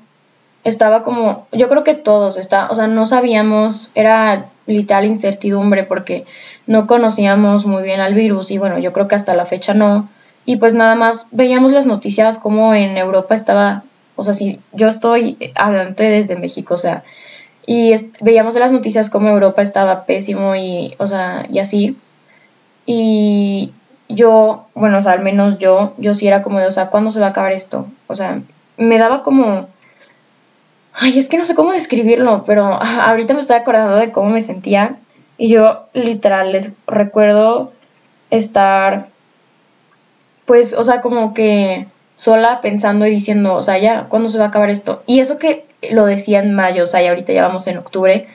estaba 0.64 1.04
como, 1.04 1.48
yo 1.52 1.70
creo 1.70 1.84
que 1.84 1.94
todos, 1.94 2.38
está, 2.38 2.68
o 2.70 2.76
sea, 2.76 2.88
no 2.88 3.06
sabíamos, 3.06 3.92
era 3.96 4.46
literal 4.68 5.06
incertidumbre 5.06 5.84
porque 5.84 6.26
no 6.68 6.88
conocíamos 6.88 7.66
muy 7.66 7.84
bien 7.84 8.00
al 8.00 8.14
virus 8.14 8.52
y 8.52 8.58
bueno, 8.58 8.80
yo 8.80 8.94
creo 8.94 9.08
que 9.08 9.16
hasta 9.16 9.36
la 9.36 9.46
fecha 9.46 9.74
no. 9.74 10.10
Y 10.46 10.58
pues 10.58 10.74
nada 10.74 10.96
más 10.96 11.28
veíamos 11.32 11.72
las 11.72 11.86
noticias 11.86 12.38
como 12.38 12.74
en 12.74 12.98
Europa 12.98 13.36
estaba, 13.36 13.84
o 14.16 14.24
sea, 14.24 14.34
si 14.34 14.60
yo 14.74 14.88
estoy 14.88 15.38
hablando 15.56 15.96
desde 16.04 16.36
México, 16.36 16.76
o 16.76 16.78
sea, 16.78 17.04
y 17.68 17.96
veíamos 18.22 18.54
las 18.56 18.72
noticias 18.72 19.10
como 19.10 19.30
Europa 19.30 19.62
estaba 19.62 20.06
pésimo 20.06 20.56
y, 20.56 20.94
o 21.00 21.08
sea, 21.08 21.48
y 21.50 21.60
así. 21.60 21.98
Y 22.86 23.74
yo, 24.08 24.68
bueno, 24.76 25.00
o 25.00 25.02
sea, 25.02 25.14
al 25.14 25.22
menos 25.22 25.58
yo, 25.58 25.94
yo 25.98 26.14
sí 26.14 26.28
era 26.28 26.44
como 26.44 26.60
de, 26.60 26.68
o 26.68 26.72
sea, 26.72 26.88
¿cuándo 26.88 27.10
se 27.10 27.20
va 27.20 27.28
a 27.28 27.30
acabar 27.30 27.54
esto? 27.54 27.88
O 28.08 28.16
sea, 28.16 28.42
me 28.78 29.00
daba 29.00 29.24
como... 29.24 29.68
Ay, 30.98 31.20
es 31.20 31.28
que 31.28 31.38
no 31.38 31.44
sé 31.44 31.56
cómo 31.56 31.74
describirlo, 31.74 32.46
pero 32.46 32.64
ahorita 32.82 33.34
me 33.34 33.42
estoy 33.42 33.58
acordando 33.58 33.98
de 33.98 34.12
cómo 34.12 34.30
me 34.30 34.40
sentía 34.40 34.96
y 35.38 35.50
yo 35.50 35.88
literal 35.92 36.54
les 36.54 36.72
recuerdo 36.88 37.74
estar, 38.30 39.08
pues, 40.46 40.74
o 40.74 40.86
sea, 40.86 41.02
como 41.02 41.34
que 41.34 41.86
sola 42.16 42.62
pensando 42.62 43.06
y 43.06 43.10
diciendo, 43.10 43.56
o 43.56 43.62
sea, 43.62 43.78
ya, 43.78 44.06
¿cuándo 44.08 44.30
se 44.30 44.38
va 44.38 44.46
a 44.46 44.48
acabar 44.48 44.70
esto? 44.70 45.04
Y 45.06 45.20
eso 45.20 45.38
que 45.38 45.66
lo 45.92 46.06
decía 46.06 46.40
en 46.40 46.54
mayo, 46.54 46.86
o 46.86 46.88
sea, 46.88 47.04
y 47.04 47.08
ahorita 47.08 47.34
ya 47.34 47.46
vamos 47.46 47.68
en 47.68 47.78
octubre, 47.78 48.28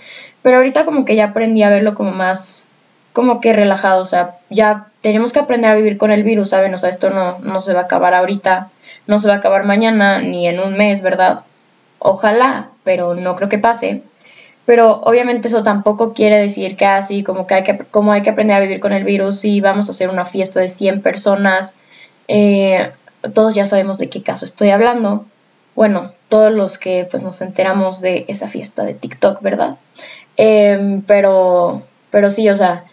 pero 0.43 0.59
ahorita 0.59 0.85
como 0.85 1.07
que 1.07 1.17
ya 1.17 1.27
aprendí 1.27 1.63
a 1.63 1.71
verlo 1.71 1.95
como 1.95 2.13
más, 2.13 2.67
como 3.15 3.41
que 3.41 3.55
relajado, 3.55 4.03
o 4.03 4.07
sea, 4.07 4.37
ya 4.51 4.89
tenemos 5.01 5.33
que 5.33 5.41
aprender 5.41 5.71
a 5.71 5.77
vivir 5.77 5.97
con 5.97 6.11
el 6.11 6.25
virus, 6.25 6.51
¿saben? 6.51 6.75
O 6.75 6.79
sea, 6.79 6.91
esto 6.91 7.09
no, 7.09 7.39
no 7.39 7.63
se 7.63 7.73
va 7.73 7.81
a 7.81 7.85
acabar 7.85 8.13
ahorita, 8.13 8.69
no 9.07 9.19
se 9.19 9.29
va 9.29 9.35
a 9.35 9.39
acabar 9.39 9.65
mañana, 9.65 10.21
ni 10.21 10.47
en 10.47 10.61
un 10.61 10.77
mes, 10.77 11.01
¿verdad? 11.01 11.41
Ojalá, 12.01 12.71
pero 12.83 13.15
no 13.15 13.37
creo 13.37 13.49
que 13.49 13.59
pase. 13.59 14.03
Pero 14.65 15.01
obviamente 15.03 15.49
eso 15.49 15.63
tampoco 15.63 16.13
quiere 16.13 16.39
decir 16.39 16.77
que 16.77 16.87
así 16.87 17.23
como 17.23 17.47
que 17.47 17.55
hay 17.55 17.63
que, 17.63 17.79
como 17.79 18.13
hay 18.13 18.23
que 18.23 18.31
aprender 18.31 18.57
a 18.57 18.61
vivir 18.61 18.81
con 18.81 18.93
el 18.93 19.05
virus 19.05 19.45
y 19.45 19.61
vamos 19.61 19.89
a 19.89 19.93
hacer 19.93 20.11
una 20.11 20.25
fiesta 20.25 20.61
de 20.61 20.69
100 20.69 21.03
personas. 21.03 21.75
Eh, 22.27 22.91
todos 23.35 23.55
ya 23.55 23.67
sabemos 23.67 23.99
de 23.99 24.09
qué 24.09 24.23
caso 24.23 24.45
estoy 24.45 24.71
hablando. 24.71 25.25
Bueno, 25.75 26.13
todos 26.29 26.53
los 26.53 26.79
que 26.79 27.07
pues 27.11 27.23
nos 27.23 27.41
enteramos 27.43 28.01
de 28.01 28.25
esa 28.29 28.49
fiesta 28.49 28.85
de 28.85 28.95
TikTok, 28.95 29.43
¿verdad? 29.43 29.77
Em, 30.37 31.03
pero, 31.03 31.83
pero 32.11 32.31
sí, 32.31 32.49
o 32.49 32.57
sea, 32.57 32.85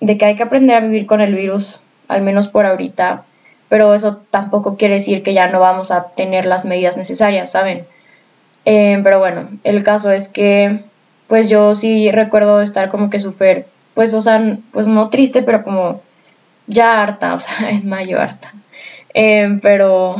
de 0.00 0.18
que 0.18 0.24
hay 0.24 0.36
que 0.36 0.44
aprender 0.44 0.76
a 0.76 0.80
vivir 0.80 1.06
con 1.06 1.20
el 1.20 1.34
virus, 1.34 1.80
al 2.08 2.22
menos 2.22 2.48
por 2.48 2.66
ahorita, 2.66 3.24
pero 3.68 3.94
eso 3.94 4.20
tampoco 4.30 4.76
quiere 4.76 4.94
decir 4.94 5.22
que 5.22 5.34
ya 5.34 5.48
no 5.48 5.60
vamos 5.60 5.90
a 5.90 6.08
tener 6.08 6.46
las 6.46 6.64
medidas 6.64 6.96
necesarias, 6.96 7.50
¿saben? 7.50 7.86
Eh, 8.66 9.00
pero 9.04 9.20
bueno, 9.20 9.48
el 9.62 9.84
caso 9.84 10.10
es 10.10 10.28
que, 10.28 10.80
pues 11.28 11.48
yo 11.48 11.74
sí 11.76 12.10
recuerdo 12.10 12.60
estar 12.60 12.88
como 12.88 13.10
que 13.10 13.20
súper, 13.20 13.66
pues, 13.94 14.12
o 14.12 14.20
sea, 14.20 14.58
pues 14.72 14.88
no 14.88 15.08
triste, 15.08 15.42
pero 15.42 15.62
como 15.62 16.02
ya 16.66 17.00
harta, 17.00 17.34
o 17.36 17.38
sea, 17.38 17.70
en 17.70 17.88
mayo 17.88 18.20
harta. 18.20 18.52
Eh, 19.14 19.58
pero, 19.62 20.16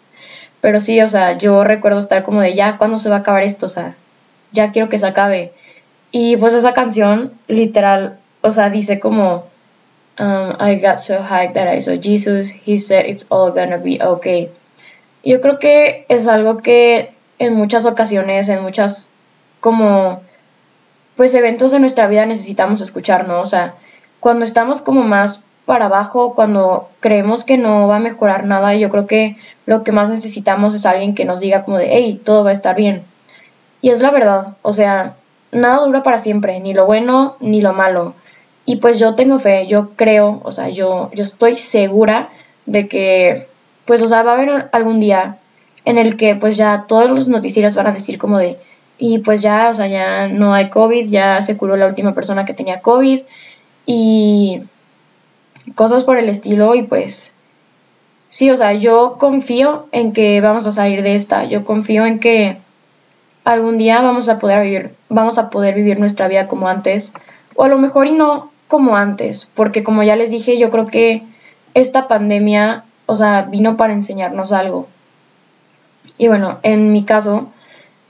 pero 0.62 0.80
sí, 0.80 1.00
o 1.02 1.08
sea, 1.08 1.36
yo 1.38 1.62
recuerdo 1.62 2.00
estar 2.00 2.24
como 2.24 2.40
de 2.40 2.54
ya, 2.54 2.78
¿cuándo 2.78 2.98
se 2.98 3.10
va 3.10 3.16
a 3.16 3.18
acabar 3.20 3.42
esto? 3.42 3.66
O 3.66 3.68
sea, 3.68 3.94
ya 4.52 4.72
quiero 4.72 4.88
que 4.88 4.98
se 4.98 5.06
acabe. 5.06 5.52
Y 6.10 6.36
pues 6.38 6.54
esa 6.54 6.72
canción, 6.72 7.32
literal, 7.48 8.18
o 8.40 8.50
sea, 8.50 8.70
dice 8.70 8.98
como, 8.98 9.46
um, 10.18 10.52
I 10.58 10.80
got 10.80 10.98
so 10.98 11.22
high 11.22 11.52
that 11.52 11.68
I 11.68 11.82
saw 11.82 11.96
Jesus, 12.00 12.50
he 12.50 12.78
said 12.78 13.04
it's 13.06 13.26
all 13.28 13.50
gonna 13.52 13.76
be 13.76 13.98
okay. 14.00 14.48
Yo 15.22 15.40
creo 15.40 15.58
que 15.58 16.06
es 16.08 16.26
algo 16.26 16.58
que 16.58 17.13
en 17.44 17.54
muchas 17.54 17.84
ocasiones, 17.86 18.48
en 18.48 18.62
muchas 18.62 19.10
como 19.60 20.20
pues 21.16 21.32
eventos 21.34 21.70
de 21.70 21.78
nuestra 21.78 22.06
vida 22.08 22.26
necesitamos 22.26 22.80
escuchar, 22.80 23.28
¿no? 23.28 23.40
O 23.40 23.46
sea, 23.46 23.74
cuando 24.20 24.44
estamos 24.44 24.80
como 24.80 25.02
más 25.02 25.40
para 25.64 25.86
abajo, 25.86 26.34
cuando 26.34 26.88
creemos 27.00 27.44
que 27.44 27.56
no 27.56 27.88
va 27.88 27.96
a 27.96 28.00
mejorar 28.00 28.44
nada, 28.44 28.74
yo 28.74 28.90
creo 28.90 29.06
que 29.06 29.36
lo 29.66 29.82
que 29.82 29.92
más 29.92 30.10
necesitamos 30.10 30.74
es 30.74 30.84
alguien 30.84 31.14
que 31.14 31.24
nos 31.24 31.40
diga 31.40 31.62
como 31.62 31.78
de, 31.78 31.88
hey, 31.90 32.20
todo 32.22 32.44
va 32.44 32.50
a 32.50 32.54
estar 32.54 32.76
bien. 32.76 33.02
Y 33.80 33.90
es 33.90 34.00
la 34.00 34.10
verdad, 34.10 34.56
o 34.62 34.72
sea, 34.72 35.14
nada 35.52 35.84
dura 35.84 36.02
para 36.02 36.18
siempre, 36.18 36.60
ni 36.60 36.74
lo 36.74 36.86
bueno 36.86 37.36
ni 37.40 37.60
lo 37.60 37.72
malo. 37.72 38.14
Y 38.66 38.76
pues 38.76 38.98
yo 38.98 39.14
tengo 39.14 39.38
fe, 39.38 39.66
yo 39.66 39.90
creo, 39.96 40.40
o 40.42 40.52
sea, 40.52 40.68
yo, 40.68 41.10
yo 41.14 41.22
estoy 41.22 41.58
segura 41.58 42.30
de 42.66 42.88
que, 42.88 43.46
pues, 43.84 44.02
o 44.02 44.08
sea, 44.08 44.22
va 44.22 44.32
a 44.32 44.34
haber 44.34 44.68
algún 44.72 45.00
día 45.00 45.38
en 45.84 45.98
el 45.98 46.16
que 46.16 46.34
pues 46.34 46.56
ya 46.56 46.84
todos 46.88 47.10
los 47.10 47.28
noticieros 47.28 47.74
van 47.74 47.88
a 47.88 47.92
decir 47.92 48.18
como 48.18 48.38
de, 48.38 48.58
y 48.98 49.18
pues 49.18 49.42
ya, 49.42 49.70
o 49.70 49.74
sea, 49.74 49.86
ya 49.86 50.28
no 50.28 50.54
hay 50.54 50.70
COVID, 50.70 51.06
ya 51.06 51.42
se 51.42 51.56
curó 51.56 51.76
la 51.76 51.86
última 51.86 52.14
persona 52.14 52.44
que 52.44 52.54
tenía 52.54 52.80
COVID 52.80 53.20
y 53.86 54.62
cosas 55.74 56.04
por 56.04 56.18
el 56.18 56.28
estilo 56.28 56.74
y 56.74 56.82
pues 56.82 57.32
sí, 58.30 58.50
o 58.50 58.56
sea, 58.56 58.72
yo 58.72 59.16
confío 59.18 59.86
en 59.92 60.12
que 60.12 60.40
vamos 60.40 60.66
a 60.66 60.72
salir 60.72 61.02
de 61.02 61.14
esta, 61.14 61.44
yo 61.44 61.64
confío 61.64 62.06
en 62.06 62.18
que 62.18 62.56
algún 63.44 63.78
día 63.78 64.00
vamos 64.00 64.28
a 64.28 64.38
poder 64.38 64.62
vivir, 64.62 64.94
vamos 65.08 65.38
a 65.38 65.50
poder 65.50 65.74
vivir 65.74 66.00
nuestra 66.00 66.28
vida 66.28 66.46
como 66.46 66.68
antes, 66.68 67.12
o 67.54 67.64
a 67.64 67.68
lo 67.68 67.78
mejor 67.78 68.06
y 68.06 68.12
no 68.12 68.50
como 68.68 68.96
antes, 68.96 69.48
porque 69.54 69.84
como 69.84 70.02
ya 70.02 70.16
les 70.16 70.30
dije, 70.30 70.58
yo 70.58 70.70
creo 70.70 70.86
que 70.86 71.22
esta 71.74 72.08
pandemia, 72.08 72.84
o 73.06 73.16
sea, 73.16 73.42
vino 73.42 73.76
para 73.76 73.92
enseñarnos 73.92 74.52
algo. 74.52 74.88
Y 76.18 76.28
bueno, 76.28 76.58
en 76.62 76.92
mi 76.92 77.04
caso, 77.04 77.52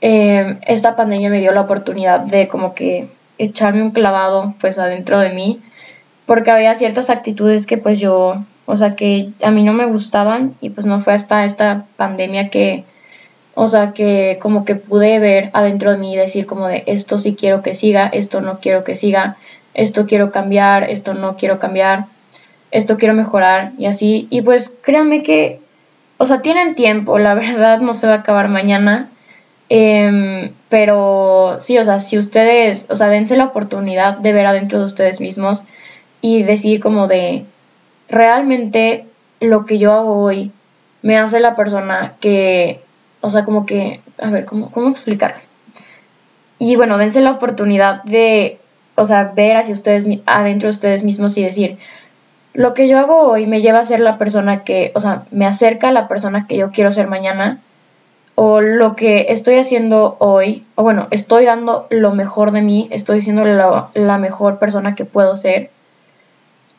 eh, 0.01 0.59
esta 0.67 0.97
pandemia 0.97 1.31
me 1.31 1.41
dio 1.41 1.53
la 1.53 1.63
oportunidad 1.63 2.21
de 2.21 2.49
como 2.49 2.75
que 2.75 3.09
echarme 3.39 3.83
un 3.83 3.91
clavado 3.91 4.55
pues 4.61 4.79
adentro 4.79 5.19
de 5.19 5.31
mí 5.31 5.61
porque 6.27 6.51
había 6.51 6.75
ciertas 6.75 7.11
actitudes 7.11 7.67
que 7.67 7.79
pues 7.79 8.01
yo, 8.01 8.43
o 8.67 8.77
sea, 8.77 8.95
que 8.97 9.31
a 9.43 9.51
mí 9.51 9.63
no 9.63 9.73
me 9.73 9.87
gustaban 9.87 10.55
y 10.61 10.71
pues 10.71 10.87
no 10.87 11.01
fue 11.01 11.15
hasta 11.15 11.45
esta 11.45 11.87
pandemia 11.97 12.49
que, 12.49 12.85
o 13.55 13.69
sea, 13.69 13.93
que 13.93 14.39
como 14.41 14.65
que 14.65 14.75
pude 14.75 15.19
ver 15.19 15.51
adentro 15.53 15.91
de 15.93 15.99
mí 15.99 16.15
y 16.15 16.17
decir 16.17 16.47
como 16.47 16.67
de 16.67 16.85
esto 16.87 17.19
sí 17.19 17.35
quiero 17.35 17.63
que 17.63 17.75
siga, 17.75 18.07
esto 18.07 18.41
no 18.41 18.61
quiero 18.61 18.85
que 18.85 18.95
siga, 18.95 19.37
esto 19.75 20.07
quiero 20.07 20.31
cambiar, 20.31 20.85
esto 20.85 21.15
no 21.15 21.37
quiero 21.37 21.59
cambiar, 21.59 22.07
esto 22.71 22.97
quiero 22.97 23.15
mejorar 23.15 23.73
y 23.79 23.87
así. 23.87 24.27
Y 24.31 24.43
pues 24.43 24.75
créanme 24.83 25.23
que, 25.23 25.61
o 26.19 26.27
sea, 26.27 26.43
tienen 26.43 26.75
tiempo, 26.75 27.19
la 27.19 27.35
verdad 27.35 27.81
no 27.81 27.95
se 27.95 28.07
va 28.07 28.15
a 28.15 28.19
acabar 28.19 28.49
mañana. 28.49 29.09
Em, 29.69 30.53
pero 30.69 31.57
sí, 31.59 31.79
o 31.79 31.85
sea, 31.85 32.01
si 32.01 32.19
ustedes, 32.19 32.87
o 32.91 32.97
sea, 32.97 33.09
dense 33.09 33.37
la 33.37 33.47
oportunidad 33.47 34.19
de 34.19 34.33
ver 34.33 34.47
adentro 34.47 34.79
de 34.79 34.85
ustedes 34.85 35.21
mismos 35.21 35.65
y 36.21 36.43
decir 36.43 36.81
como 36.81 37.09
de 37.09 37.45
realmente 38.09 39.07
lo 39.41 39.67
que 39.67 39.79
yo 39.79 39.93
hago 39.93 40.23
hoy 40.23 40.53
me 41.03 41.19
hace 41.19 41.41
la 41.41 41.57
persona 41.57 42.15
que, 42.21 42.81
o 43.21 43.31
sea, 43.31 43.45
como 43.45 43.67
que, 43.67 44.01
a 44.19 44.31
ver, 44.31 44.45
¿cómo, 44.45 44.71
cómo 44.71 44.91
explicarlo? 44.91 45.39
Y 46.59 46.77
bueno, 46.77 46.99
dense 46.99 47.21
la 47.21 47.33
oportunidad 47.33 48.03
de, 48.05 48.59
o 48.95 49.05
sea, 49.05 49.33
ver 49.35 49.57
hacia 49.57 49.75
ustedes, 49.75 50.07
adentro 50.27 50.69
de 50.69 50.75
ustedes 50.75 51.05
mismos 51.05 51.37
y 51.37 51.45
decir, 51.45 51.79
lo 52.55 52.73
que 52.73 52.89
yo 52.89 52.99
hago 52.99 53.19
hoy 53.29 53.47
me 53.47 53.61
lleva 53.61 53.81
a 53.81 53.85
ser 53.85 54.01
la 54.01 54.17
persona 54.17 54.63
que, 54.63 54.93
o 54.95 55.01
sea, 55.01 55.25
me 55.33 55.45
acerca 55.45 55.89
a 55.89 55.93
la 55.93 56.09
persona 56.09 56.47
que 56.47 56.57
yo 56.57 56.71
quiero 56.71 56.93
ser 56.93 57.09
mañana, 57.09 57.59
o 58.37 58.61
lo 58.61 58.97
que 58.97 59.27
estoy 59.29 59.57
haciendo 59.57 60.17
hoy, 60.19 60.65
o 60.77 60.83
bueno, 60.83 61.09
estoy 61.11 61.45
dando 61.45 61.87
lo 61.91 62.15
mejor 62.15 62.53
de 62.53 62.63
mí, 62.63 62.89
estoy 62.91 63.23
siendo 63.23 63.45
la, 63.45 64.19
mejor 64.19 64.59
persona 64.59 64.95
que 64.95 65.05
puedo 65.05 65.37
ser 65.37 65.71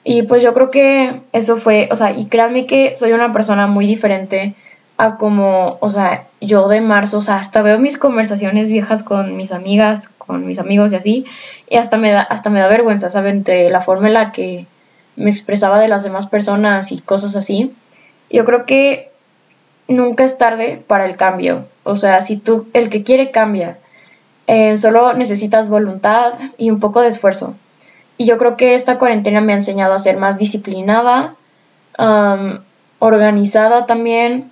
y 0.03 0.23
pues 0.23 0.43
yo 0.43 0.53
creo 0.53 0.69
que 0.69 1.21
eso 1.31 1.57
fue, 1.57 1.89
o 1.91 1.95
sea, 1.95 2.11
y 2.11 2.25
créanme 2.25 2.65
que 2.65 2.95
soy 2.95 3.13
una 3.13 3.33
persona 3.33 3.67
muy 3.67 3.87
diferente 3.87 4.53
a 4.97 5.17
como, 5.17 5.77
o 5.79 5.89
sea, 5.89 6.25
yo 6.41 6.67
de 6.67 6.81
marzo, 6.81 7.17
o 7.17 7.21
sea, 7.21 7.37
hasta 7.37 7.61
veo 7.61 7.79
mis 7.79 7.97
conversaciones 7.97 8.67
viejas 8.67 9.01
con 9.03 9.35
mis 9.35 9.51
amigas, 9.51 10.09
con 10.19 10.45
mis 10.45 10.59
amigos 10.59 10.93
y 10.93 10.95
así, 10.95 11.25
y 11.69 11.77
hasta 11.77 11.97
me 11.97 12.11
da, 12.11 12.21
hasta 12.21 12.49
me 12.49 12.59
da 12.59 12.67
vergüenza, 12.67 13.09
¿saben? 13.09 13.43
De 13.43 13.69
la 13.69 13.81
forma 13.81 14.07
en 14.07 14.13
la 14.13 14.31
que 14.31 14.67
me 15.15 15.29
expresaba 15.29 15.79
de 15.79 15.87
las 15.87 16.03
demás 16.03 16.27
personas 16.27 16.91
y 16.91 16.99
cosas 16.99 17.35
así. 17.35 17.73
Yo 18.29 18.45
creo 18.45 18.65
que 18.65 19.11
nunca 19.87 20.23
es 20.23 20.37
tarde 20.37 20.83
para 20.87 21.05
el 21.05 21.15
cambio. 21.15 21.65
O 21.83 21.95
sea, 21.97 22.21
si 22.21 22.37
tú, 22.37 22.67
el 22.73 22.89
que 22.89 23.03
quiere 23.03 23.31
cambia, 23.31 23.77
eh, 24.47 24.77
solo 24.77 25.13
necesitas 25.13 25.69
voluntad 25.69 26.33
y 26.57 26.69
un 26.69 26.79
poco 26.79 27.01
de 27.01 27.07
esfuerzo. 27.07 27.55
Y 28.17 28.25
yo 28.25 28.37
creo 28.37 28.57
que 28.57 28.75
esta 28.75 28.97
cuarentena 28.97 29.41
me 29.41 29.53
ha 29.53 29.57
enseñado 29.57 29.93
a 29.93 29.99
ser 29.99 30.17
más 30.17 30.37
disciplinada, 30.37 31.35
organizada 32.99 33.85
también, 33.85 34.51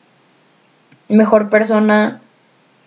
mejor 1.07 1.49
persona. 1.49 2.19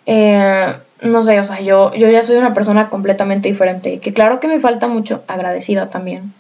Eh, 0.05 0.77
no 1.03 1.23
sé, 1.23 1.41
o 1.41 1.45
sea, 1.45 1.61
yo, 1.61 1.93
yo 1.95 2.09
ya 2.11 2.23
soy 2.23 2.37
una 2.37 2.55
persona 2.55 2.89
completamente 2.89 3.49
diferente. 3.49 4.01
Que 4.01 4.13
claro 4.13 4.41
que 4.41 4.49
me 4.49 4.61
falta 4.61 4.87
mucho, 4.87 5.23
agradecida 5.29 5.89
también. 5.89 6.33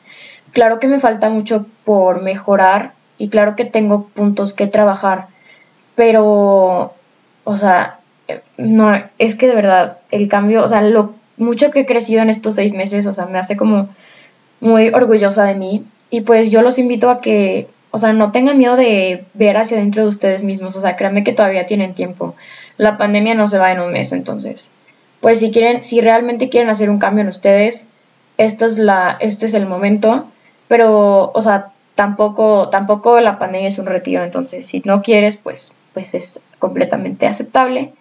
Claro 0.52 0.78
que 0.78 0.88
me 0.88 1.00
falta 1.00 1.30
mucho 1.30 1.66
por 1.84 2.22
mejorar 2.22 2.92
y 3.18 3.28
claro 3.28 3.56
que 3.56 3.64
tengo 3.64 4.06
puntos 4.08 4.52
que 4.52 4.66
trabajar. 4.66 5.26
Pero, 5.94 6.94
o 7.44 7.56
sea, 7.56 8.00
no, 8.56 9.02
es 9.18 9.34
que 9.34 9.46
de 9.46 9.54
verdad, 9.54 9.98
el 10.10 10.28
cambio, 10.28 10.64
o 10.64 10.68
sea, 10.68 10.82
lo 10.82 11.14
mucho 11.36 11.70
que 11.70 11.80
he 11.80 11.86
crecido 11.86 12.22
en 12.22 12.30
estos 12.30 12.54
seis 12.54 12.72
meses, 12.72 13.06
o 13.06 13.14
sea, 13.14 13.26
me 13.26 13.38
hace 13.38 13.56
como 13.56 13.88
muy 14.60 14.88
orgullosa 14.88 15.44
de 15.44 15.54
mí 15.54 15.84
y 16.10 16.22
pues 16.22 16.50
yo 16.50 16.62
los 16.62 16.78
invito 16.78 17.10
a 17.10 17.20
que, 17.20 17.68
o 17.90 17.98
sea, 17.98 18.12
no 18.12 18.32
tengan 18.32 18.58
miedo 18.58 18.76
de 18.76 19.24
ver 19.34 19.56
hacia 19.56 19.76
adentro 19.76 20.02
de 20.02 20.08
ustedes 20.08 20.44
mismos, 20.44 20.76
o 20.76 20.80
sea, 20.80 20.96
créanme 20.96 21.24
que 21.24 21.32
todavía 21.32 21.66
tienen 21.66 21.94
tiempo. 21.94 22.34
La 22.76 22.98
pandemia 22.98 23.34
no 23.34 23.48
se 23.48 23.58
va 23.58 23.72
en 23.72 23.80
un 23.80 23.92
mes, 23.92 24.12
entonces, 24.12 24.70
pues 25.20 25.40
si 25.40 25.50
quieren, 25.50 25.84
si 25.84 26.00
realmente 26.00 26.48
quieren 26.48 26.70
hacer 26.70 26.90
un 26.90 26.98
cambio 26.98 27.22
en 27.22 27.28
ustedes, 27.28 27.86
esto 28.38 28.66
es 28.66 28.78
la, 28.78 29.16
este 29.20 29.46
es 29.46 29.54
el 29.54 29.66
momento, 29.66 30.26
pero, 30.68 31.30
o 31.32 31.42
sea, 31.42 31.72
tampoco, 31.94 32.68
tampoco 32.68 33.20
la 33.20 33.38
pandemia 33.38 33.68
es 33.68 33.78
un 33.78 33.86
retiro, 33.86 34.24
entonces, 34.24 34.66
si 34.66 34.82
no 34.84 35.02
quieres, 35.02 35.36
pues, 35.36 35.72
pues 35.94 36.14
es 36.14 36.40
completamente 36.58 37.26
aceptable. 37.26 37.92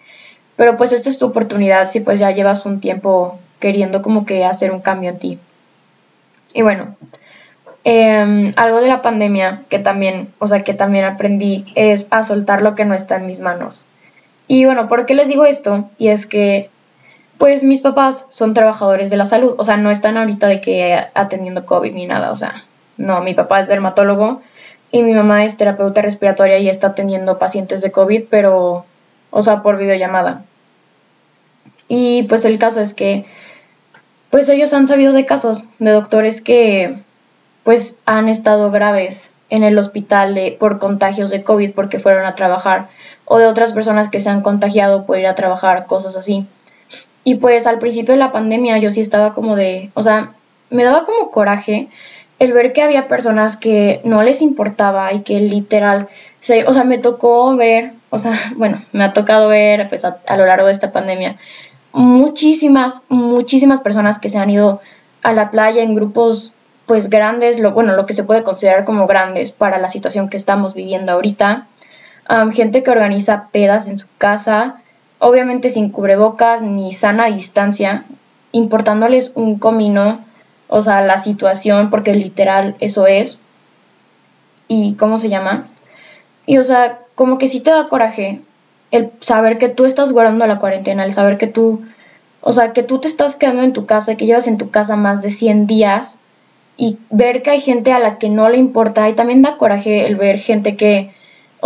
Pero 0.56 0.78
pues 0.78 0.91
esta 0.91 1.10
es 1.10 1.17
tu 1.17 1.25
oportunidad 1.25 1.89
si 1.89 1.99
pues 1.99 2.19
ya 2.19 2.32
llevas 2.32 2.65
un 2.65 2.80
tiempo 2.80 3.39
queriendo 3.60 4.01
como 4.01 4.25
que 4.25 4.45
hacer 4.45 4.71
un 4.71 4.82
cambio 4.82 5.10
en 5.10 5.19
ti. 5.19 5.39
Y 6.54 6.62
bueno, 6.62 6.95
em, 7.84 8.54
algo 8.56 8.82
de 8.82 8.88
la 8.88 9.01
pandemia 9.01 9.63
que 9.69 9.80
también, 9.80 10.30
o 10.39 10.47
sea, 10.47 10.62
que 10.62 10.73
también 10.73 11.06
aprendí 11.06 11.65
es 11.75 12.08
a 12.10 12.23
soltar 12.23 12.62
lo 12.62 12.75
que 12.75 12.86
no 12.86 12.95
está 12.95 13.17
en 13.17 13.28
mis 13.28 13.39
manos. 13.39 13.86
Y 14.47 14.65
bueno, 14.65 14.88
¿por 14.88 15.06
qué 15.06 15.15
les 15.15 15.28
digo 15.28 15.45
esto? 15.45 15.89
Y 15.97 16.10
es 16.10 16.25
que, 16.25 16.69
pues 17.38 17.63
mis 17.63 17.82
papás 17.82 18.28
son 18.30 18.54
trabajadores 18.54 19.10
de 19.10 19.17
la 19.17 19.26
salud, 19.26 19.56
o 19.58 19.63
sea, 19.63 19.78
no 19.78 19.91
están 19.91 20.17
ahorita 20.17 20.48
de 20.48 20.62
que 20.62 21.06
atendiendo 21.13 21.65
COVID 21.65 21.93
ni 21.93 22.06
nada, 22.06 22.32
o 22.32 22.36
sea, 22.36 22.63
no, 22.98 23.21
mi 23.21 23.34
papá 23.34 23.60
es 23.60 23.67
dermatólogo 23.67 24.41
y 24.91 25.04
mi 25.04 25.13
mamá 25.13 25.43
es 25.43 25.58
terapeuta 25.58 26.02
respiratoria 26.02 26.58
y 26.60 26.69
está 26.69 26.88
atendiendo 26.88 27.38
pacientes 27.38 27.82
de 27.82 27.91
COVID, 27.91 28.26
pero, 28.30 28.86
o 29.32 29.41
sea, 29.41 29.62
por 29.62 29.78
videollamada. 29.78 30.43
Y 31.88 32.24
pues 32.24 32.45
el 32.45 32.58
caso 32.58 32.82
es 32.82 32.93
que 32.93 33.26
pues 34.30 34.50
ellos 34.50 34.74
han 34.74 34.88
sabido 34.88 35.13
de 35.13 35.26
casos 35.26 35.63
de 35.80 35.91
doctores 35.91 36.41
que 36.41 37.04
pues 37.63 37.98
han 38.06 38.28
estado 38.28 38.71
graves 38.71 39.32
en 39.50 39.63
el 39.63 39.78
hospital 39.78 40.38
por 40.60 40.80
contagios 40.80 41.30
de 41.30 41.43
COVID 41.43 41.74
porque 41.74 42.00
fueron 42.00 42.26
a 42.26 42.36
trabajar 42.36 42.88
o 43.26 43.38
de 43.38 43.48
otras 43.48 43.74
personas 43.74 44.10
que 44.10 44.19
se 44.19 44.30
han 44.30 44.41
contagiado 44.41 45.06
por 45.06 45.19
ir 45.19 45.28
a 45.28 45.36
trabajar, 45.36 45.86
cosas 45.86 46.15
así. 46.15 46.45
Y 47.25 47.35
pues 47.35 47.67
al 47.67 47.79
principio 47.79 48.13
de 48.13 48.19
la 48.19 48.31
pandemia 48.31 48.77
yo 48.77 48.89
sí 48.91 49.01
estaba 49.01 49.33
como 49.33 49.57
de, 49.57 49.89
o 49.95 50.03
sea, 50.03 50.33
me 50.69 50.85
daba 50.85 51.05
como 51.05 51.31
coraje 51.31 51.89
el 52.39 52.53
ver 52.53 52.71
que 52.71 52.81
había 52.81 53.09
personas 53.09 53.57
que 53.57 53.99
no 54.05 54.23
les 54.23 54.41
importaba 54.41 55.11
y 55.11 55.21
que 55.21 55.41
literal, 55.41 56.07
o 56.65 56.73
sea, 56.73 56.83
me 56.85 56.99
tocó 56.99 57.53
ver, 57.57 57.91
o 58.09 58.19
sea, 58.19 58.39
bueno, 58.55 58.81
me 58.93 59.03
ha 59.03 59.11
tocado 59.11 59.49
ver 59.49 59.89
pues 59.89 60.05
a, 60.05 60.19
a 60.25 60.38
lo 60.38 60.45
largo 60.45 60.67
de 60.67 60.73
esta 60.73 60.93
pandemia 60.93 61.35
muchísimas, 61.95 63.03
muchísimas 63.07 63.79
personas 63.79 64.19
que 64.19 64.29
se 64.29 64.38
han 64.38 64.49
ido 64.49 64.81
a 65.23 65.31
la 65.31 65.49
playa 65.49 65.81
en 65.81 65.95
grupos 65.95 66.53
pues 66.85 67.09
grandes, 67.09 67.59
lo, 67.59 67.71
bueno, 67.71 67.95
lo 67.95 68.05
que 68.05 68.13
se 68.13 68.23
puede 68.23 68.43
considerar 68.43 68.83
como 68.83 69.07
grandes 69.07 69.51
para 69.51 69.79
la 69.79 69.89
situación 69.89 70.29
que 70.29 70.38
estamos 70.38 70.75
viviendo 70.75 71.13
ahorita. 71.13 71.67
gente 72.53 72.83
que 72.83 72.91
organiza 72.91 73.47
pedas 73.51 73.88
en 73.88 73.97
su 73.97 74.07
casa, 74.17 74.81
obviamente 75.19 75.69
sin 75.69 75.89
cubrebocas 75.89 76.62
ni 76.62 76.93
sana 76.93 77.28
distancia, 77.28 78.06
importándoles 78.51 79.32
un 79.36 79.60
comino, 79.60 80.19
o 80.67 80.82
sea, 80.82 81.01
la 81.01 81.17
situación, 81.17 81.89
porque 81.89 82.13
literal 82.13 82.75
eso 82.80 83.08
es. 83.08 83.38
¿Y 84.67 84.95
cómo 84.95 85.17
se 85.17 85.30
llama? 85.30 85.67
Y 86.45 86.58
o 86.58 86.63
sea, 86.63 86.99
como 87.15 87.38
que 87.38 87.47
sí 87.47 87.60
te 87.60 87.71
da 87.71 87.88
coraje 87.88 88.41
el 88.91 89.12
saber 89.21 89.58
que 89.58 89.69
tú 89.69 89.86
estás 89.86 90.12
guardando 90.12 90.47
la 90.47 90.60
cuarentena, 90.60 91.04
el 91.04 91.13
saber 91.13 91.38
que 91.38 91.47
tú, 91.47 91.84
o 92.41 92.54
sea, 92.54 92.73
que 92.73 92.84
tú 92.84 92.99
te 92.99 93.08
estás 93.08 93.36
quedando 93.36 93.63
en 93.63 93.73
tu 93.73 93.86
casa, 93.86 94.15
que 94.15 94.25
llevas 94.25 94.47
en 94.47 94.58
tu 94.58 94.69
casa 94.69 94.95
más 94.95 95.21
de 95.21 95.32
100 95.32 95.67
días 95.67 96.17
y 96.78 96.97
ver 97.10 97.41
que 97.41 97.51
hay 97.51 97.62
gente 97.62 97.91
a 97.93 97.99
la 97.99 98.17
que 98.17 98.30
no 98.30 98.49
le 98.49 98.58
importa 98.58 99.10
y 99.10 99.13
también 99.13 99.41
da 99.41 99.58
coraje 99.58 100.06
el 100.06 100.15
ver 100.15 100.39
gente 100.39 100.75
que, 100.75 101.12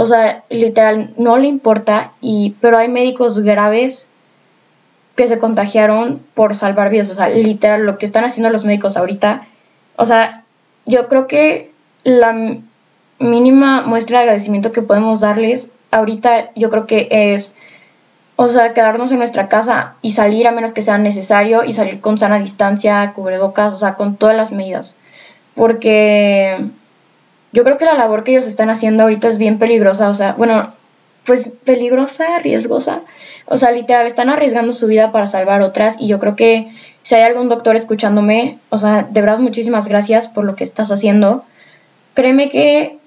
o 0.02 0.06
sea, 0.06 0.46
literal 0.50 1.14
no 1.18 1.36
le 1.36 1.48
importa 1.48 2.14
y 2.22 2.56
pero 2.62 2.78
hay 2.78 2.88
médicos 2.88 3.40
graves 3.40 4.08
que 5.18 5.28
se 5.28 5.40
contagiaron 5.40 6.22
por 6.36 6.56
salvar 6.56 6.90
vidas, 6.90 7.12
o 7.12 7.16
sea, 7.16 7.28
literal 7.28 7.86
lo 7.86 7.98
que 7.98 8.06
están 8.06 8.24
haciendo 8.24 8.50
los 8.50 8.64
médicos 8.64 8.96
ahorita, 8.96 9.46
o 9.98 10.06
sea, 10.06 10.46
yo 10.86 11.10
creo 11.10 11.28
que 11.28 11.74
la 12.06 12.34
mínima 13.20 13.82
muestra 13.82 14.20
de 14.20 14.24
agradecimiento 14.24 14.72
que 14.72 14.82
podemos 14.82 15.20
darles 15.20 15.70
ahorita 15.92 16.52
yo 16.56 16.70
creo 16.70 16.88
que 16.88 17.10
es 17.12 17.54
o 18.38 18.48
sea, 18.48 18.72
quedarnos 18.72 19.12
en 19.12 19.18
nuestra 19.18 19.50
casa 19.50 19.96
y 20.02 20.14
salir 20.14 20.48
a 20.48 20.54
menos 20.54 20.72
que 20.72 20.82
sea 20.82 20.98
necesario 20.98 21.66
y 21.66 21.74
salir 21.74 22.00
con 22.00 22.18
sana 22.18 22.40
distancia, 22.40 23.12
cubrebocas, 23.14 23.74
o 23.74 23.78
sea, 23.78 23.96
con 23.96 24.16
todas 24.16 24.38
las 24.38 24.54
medidas. 24.54 24.96
Porque 25.56 26.70
yo 27.52 27.64
creo 27.64 27.78
que 27.78 27.86
la 27.86 27.96
labor 27.96 28.24
que 28.24 28.32
ellos 28.32 28.46
están 28.46 28.70
haciendo 28.70 29.04
ahorita 29.04 29.28
es 29.28 29.38
bien 29.38 29.60
peligrosa, 29.60 30.10
o 30.10 30.14
sea, 30.14 30.34
bueno, 30.34 30.74
pues 31.26 31.52
peligrosa, 31.64 32.40
riesgosa. 32.40 33.02
O 33.46 33.58
sea, 33.58 33.72
literal, 33.72 34.06
están 34.06 34.30
arriesgando 34.30 34.74
su 34.74 34.88
vida 34.88 35.12
para 35.12 35.28
salvar 35.28 35.62
otras 35.62 35.96
y 36.00 36.08
yo 36.08 36.20
creo 36.20 36.36
que 36.36 36.72
si 37.04 37.16
hay 37.16 37.24
algún 37.24 37.50
doctor 37.50 37.76
escuchándome, 37.76 38.60
o 38.70 38.78
sea, 38.78 39.08
de 39.10 39.22
verdad 39.22 39.40
muchísimas 39.40 39.88
gracias 39.88 40.28
por 40.28 40.44
lo 40.44 40.56
que 40.56 40.64
estás 40.64 40.92
haciendo. 40.92 41.44
Créeme 42.14 42.50
que, 42.50 42.98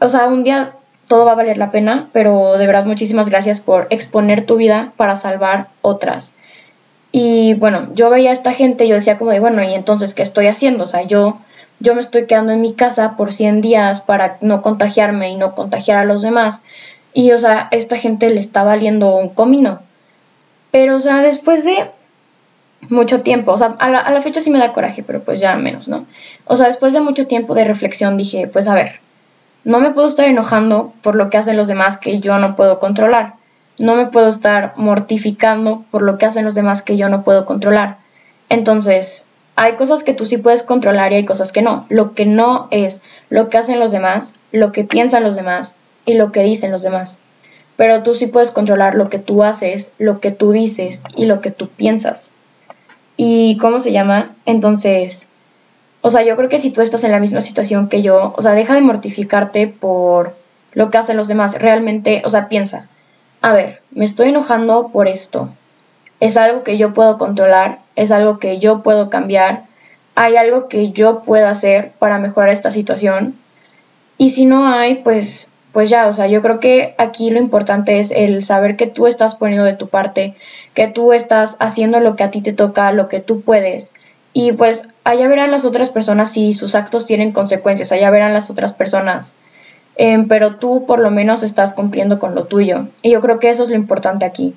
o 0.00 0.08
sea, 0.08 0.26
un 0.26 0.42
día 0.42 0.72
todo 1.06 1.24
va 1.24 1.32
a 1.32 1.36
valer 1.36 1.58
la 1.58 1.70
pena, 1.70 2.08
pero 2.12 2.58
de 2.58 2.66
verdad 2.66 2.84
muchísimas 2.84 3.28
gracias 3.28 3.60
por 3.60 3.86
exponer 3.90 4.46
tu 4.46 4.56
vida 4.56 4.92
para 4.96 5.16
salvar 5.16 5.68
otras. 5.82 6.32
Y 7.12 7.54
bueno, 7.54 7.88
yo 7.94 8.08
veía 8.08 8.30
a 8.30 8.32
esta 8.32 8.52
gente 8.52 8.88
yo 8.88 8.94
decía 8.94 9.18
como 9.18 9.30
de, 9.30 9.40
bueno, 9.40 9.62
¿y 9.62 9.74
entonces 9.74 10.14
qué 10.14 10.22
estoy 10.22 10.46
haciendo? 10.46 10.84
O 10.84 10.86
sea, 10.86 11.02
yo, 11.02 11.38
yo 11.80 11.94
me 11.94 12.00
estoy 12.00 12.26
quedando 12.26 12.52
en 12.52 12.60
mi 12.60 12.74
casa 12.74 13.16
por 13.16 13.32
100 13.32 13.60
días 13.60 14.00
para 14.00 14.38
no 14.40 14.62
contagiarme 14.62 15.30
y 15.30 15.36
no 15.36 15.54
contagiar 15.54 15.98
a 15.98 16.04
los 16.04 16.22
demás. 16.22 16.62
Y, 17.14 17.32
o 17.32 17.38
sea, 17.38 17.68
esta 17.70 17.96
gente 17.96 18.30
le 18.30 18.40
está 18.40 18.64
valiendo 18.64 19.16
un 19.16 19.28
comino. 19.28 19.80
Pero, 20.70 20.96
o 20.96 21.00
sea, 21.00 21.22
después 21.22 21.64
de 21.64 21.90
mucho 22.88 23.22
tiempo, 23.22 23.52
o 23.52 23.58
sea, 23.58 23.76
a 23.78 23.88
la, 23.88 23.98
a 23.98 24.10
la 24.10 24.22
fecha 24.22 24.40
sí 24.40 24.50
me 24.50 24.58
da 24.58 24.72
coraje, 24.72 25.02
pero 25.02 25.20
pues 25.22 25.40
ya 25.40 25.54
menos, 25.56 25.88
¿no? 25.88 26.06
O 26.46 26.56
sea, 26.56 26.66
después 26.68 26.92
de 26.92 27.00
mucho 27.00 27.26
tiempo 27.26 27.54
de 27.54 27.64
reflexión 27.64 28.16
dije, 28.16 28.48
pues 28.48 28.66
a 28.68 28.74
ver, 28.74 29.00
no 29.64 29.78
me 29.78 29.92
puedo 29.92 30.08
estar 30.08 30.26
enojando 30.26 30.92
por 31.02 31.14
lo 31.14 31.30
que 31.30 31.38
hacen 31.38 31.56
los 31.56 31.68
demás 31.68 31.96
que 31.96 32.18
yo 32.20 32.38
no 32.38 32.56
puedo 32.56 32.78
controlar. 32.78 33.34
No 33.78 33.94
me 33.94 34.06
puedo 34.06 34.28
estar 34.28 34.74
mortificando 34.76 35.84
por 35.90 36.02
lo 36.02 36.18
que 36.18 36.26
hacen 36.26 36.44
los 36.44 36.54
demás 36.54 36.82
que 36.82 36.96
yo 36.96 37.08
no 37.08 37.22
puedo 37.22 37.46
controlar. 37.46 37.98
Entonces, 38.48 39.26
hay 39.56 39.74
cosas 39.74 40.02
que 40.02 40.14
tú 40.14 40.26
sí 40.26 40.38
puedes 40.38 40.62
controlar 40.62 41.12
y 41.12 41.16
hay 41.16 41.24
cosas 41.24 41.52
que 41.52 41.62
no. 41.62 41.86
Lo 41.88 42.14
que 42.14 42.26
no 42.26 42.68
es 42.70 43.00
lo 43.30 43.48
que 43.48 43.58
hacen 43.58 43.80
los 43.80 43.92
demás, 43.92 44.34
lo 44.50 44.72
que 44.72 44.84
piensan 44.84 45.22
los 45.22 45.36
demás 45.36 45.74
y 46.06 46.14
lo 46.14 46.32
que 46.32 46.42
dicen 46.42 46.70
los 46.70 46.82
demás. 46.82 47.18
Pero 47.76 48.02
tú 48.02 48.14
sí 48.14 48.26
puedes 48.26 48.50
controlar 48.50 48.94
lo 48.94 49.08
que 49.08 49.18
tú 49.18 49.42
haces, 49.42 49.92
lo 49.98 50.20
que 50.20 50.30
tú 50.30 50.52
dices 50.52 51.02
y 51.16 51.26
lo 51.26 51.40
que 51.40 51.50
tú 51.50 51.68
piensas. 51.68 52.32
¿Y 53.16 53.58
cómo 53.58 53.80
se 53.80 53.92
llama? 53.92 54.34
Entonces, 54.46 55.26
o 56.00 56.10
sea, 56.10 56.22
yo 56.22 56.36
creo 56.36 56.48
que 56.48 56.58
si 56.58 56.70
tú 56.70 56.80
estás 56.80 57.04
en 57.04 57.12
la 57.12 57.20
misma 57.20 57.40
situación 57.40 57.88
que 57.88 58.02
yo, 58.02 58.34
o 58.36 58.42
sea, 58.42 58.52
deja 58.52 58.74
de 58.74 58.80
mortificarte 58.80 59.68
por 59.68 60.34
lo 60.72 60.90
que 60.90 60.98
hacen 60.98 61.16
los 61.16 61.28
demás. 61.28 61.58
Realmente, 61.58 62.22
o 62.24 62.30
sea, 62.30 62.48
piensa, 62.48 62.88
a 63.40 63.52
ver, 63.52 63.80
me 63.90 64.04
estoy 64.04 64.30
enojando 64.30 64.88
por 64.88 65.08
esto. 65.08 65.50
Es 66.20 66.36
algo 66.36 66.62
que 66.62 66.78
yo 66.78 66.92
puedo 66.92 67.18
controlar, 67.18 67.80
es 67.96 68.10
algo 68.10 68.38
que 68.38 68.58
yo 68.58 68.82
puedo 68.82 69.10
cambiar, 69.10 69.64
hay 70.14 70.36
algo 70.36 70.68
que 70.68 70.90
yo 70.92 71.22
puedo 71.22 71.46
hacer 71.48 71.92
para 71.98 72.18
mejorar 72.18 72.50
esta 72.50 72.70
situación. 72.70 73.34
Y 74.18 74.30
si 74.30 74.46
no 74.46 74.66
hay, 74.66 74.96
pues 74.96 75.48
pues 75.72 75.88
ya, 75.88 76.06
o 76.06 76.12
sea, 76.12 76.26
yo 76.26 76.42
creo 76.42 76.60
que 76.60 76.94
aquí 76.98 77.30
lo 77.30 77.38
importante 77.38 77.98
es 77.98 78.10
el 78.10 78.42
saber 78.42 78.76
que 78.76 78.86
tú 78.86 79.06
estás 79.06 79.34
poniendo 79.34 79.64
de 79.64 79.72
tu 79.72 79.88
parte, 79.88 80.34
que 80.74 80.86
tú 80.86 81.14
estás 81.14 81.56
haciendo 81.60 81.98
lo 82.00 82.14
que 82.14 82.24
a 82.24 82.30
ti 82.30 82.42
te 82.42 82.52
toca, 82.52 82.92
lo 82.92 83.08
que 83.08 83.20
tú 83.20 83.40
puedes 83.40 83.90
y 84.32 84.52
pues 84.52 84.88
allá 85.04 85.28
verán 85.28 85.50
las 85.50 85.64
otras 85.64 85.90
personas 85.90 86.32
si 86.32 86.54
sus 86.54 86.74
actos 86.74 87.04
tienen 87.04 87.32
consecuencias, 87.32 87.92
allá 87.92 88.10
verán 88.10 88.32
las 88.32 88.50
otras 88.50 88.72
personas. 88.72 89.34
Em, 89.96 90.26
pero 90.26 90.56
tú 90.56 90.86
por 90.86 90.98
lo 91.00 91.10
menos 91.10 91.42
estás 91.42 91.74
cumpliendo 91.74 92.18
con 92.18 92.34
lo 92.34 92.44
tuyo. 92.44 92.86
Y 93.02 93.10
yo 93.10 93.20
creo 93.20 93.38
que 93.38 93.50
eso 93.50 93.62
es 93.62 93.68
lo 93.68 93.76
importante 93.76 94.24
aquí. 94.24 94.54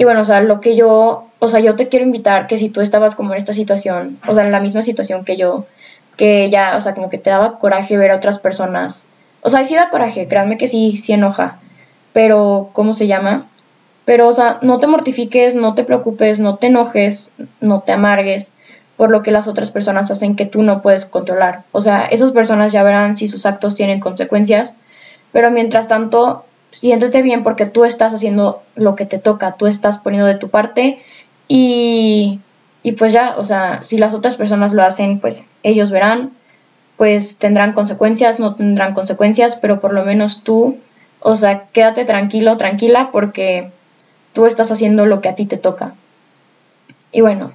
Y 0.00 0.04
bueno, 0.04 0.22
o 0.22 0.24
sea, 0.24 0.40
lo 0.40 0.62
que 0.62 0.76
yo, 0.76 1.26
o 1.40 1.48
sea, 1.50 1.60
yo 1.60 1.76
te 1.76 1.88
quiero 1.88 2.06
invitar 2.06 2.46
que 2.46 2.56
si 2.56 2.70
tú 2.70 2.80
estabas 2.80 3.14
como 3.14 3.34
en 3.34 3.36
esta 3.36 3.52
situación, 3.52 4.18
o 4.26 4.34
sea, 4.34 4.46
en 4.46 4.50
la 4.50 4.58
misma 4.58 4.80
situación 4.80 5.26
que 5.26 5.36
yo, 5.36 5.66
que 6.16 6.48
ya, 6.48 6.74
o 6.78 6.80
sea, 6.80 6.94
como 6.94 7.10
que 7.10 7.18
te 7.18 7.28
daba 7.28 7.58
coraje 7.58 7.98
ver 7.98 8.10
a 8.10 8.16
otras 8.16 8.38
personas. 8.38 9.06
O 9.42 9.50
sea, 9.50 9.62
sí 9.66 9.74
da 9.74 9.90
coraje, 9.90 10.26
créanme 10.26 10.56
que 10.56 10.68
sí, 10.68 10.96
sí 10.96 11.12
enoja. 11.12 11.58
Pero, 12.14 12.70
¿cómo 12.72 12.94
se 12.94 13.08
llama? 13.08 13.44
Pero, 14.06 14.28
o 14.28 14.32
sea, 14.32 14.58
no 14.62 14.78
te 14.78 14.86
mortifiques, 14.86 15.54
no 15.54 15.74
te 15.74 15.84
preocupes, 15.84 16.40
no 16.40 16.56
te 16.56 16.68
enojes, 16.68 17.28
no 17.60 17.80
te 17.80 17.92
amargues 17.92 18.52
por 18.96 19.10
lo 19.10 19.22
que 19.22 19.32
las 19.32 19.48
otras 19.48 19.70
personas 19.70 20.10
hacen 20.10 20.34
que 20.34 20.46
tú 20.46 20.62
no 20.62 20.80
puedes 20.80 21.04
controlar. 21.04 21.64
O 21.72 21.82
sea, 21.82 22.06
esas 22.06 22.32
personas 22.32 22.72
ya 22.72 22.82
verán 22.84 23.16
si 23.16 23.28
sus 23.28 23.44
actos 23.44 23.74
tienen 23.74 24.00
consecuencias, 24.00 24.72
pero 25.30 25.50
mientras 25.50 25.88
tanto, 25.88 26.46
siéntete 26.70 27.22
bien 27.22 27.42
porque 27.42 27.66
tú 27.66 27.84
estás 27.84 28.14
haciendo 28.14 28.62
lo 28.74 28.96
que 28.96 29.06
te 29.06 29.18
toca, 29.18 29.52
tú 29.52 29.66
estás 29.66 29.98
poniendo 29.98 30.26
de 30.26 30.36
tu 30.36 30.48
parte 30.48 31.02
y, 31.48 32.40
y 32.82 32.92
pues 32.92 33.12
ya, 33.12 33.34
o 33.36 33.44
sea, 33.44 33.82
si 33.82 33.98
las 33.98 34.14
otras 34.14 34.36
personas 34.36 34.72
lo 34.72 34.82
hacen, 34.82 35.20
pues 35.20 35.44
ellos 35.62 35.90
verán, 35.90 36.30
pues 36.96 37.36
tendrán 37.36 37.72
consecuencias, 37.72 38.38
no 38.38 38.54
tendrán 38.54 38.94
consecuencias, 38.94 39.56
pero 39.56 39.80
por 39.80 39.92
lo 39.92 40.04
menos 40.04 40.42
tú, 40.42 40.78
o 41.20 41.34
sea, 41.34 41.66
quédate 41.72 42.04
tranquilo, 42.04 42.56
tranquila 42.56 43.10
porque 43.12 43.70
tú 44.32 44.46
estás 44.46 44.70
haciendo 44.70 45.06
lo 45.06 45.20
que 45.20 45.28
a 45.28 45.34
ti 45.34 45.46
te 45.46 45.56
toca. 45.56 45.94
Y 47.12 47.22
bueno, 47.22 47.52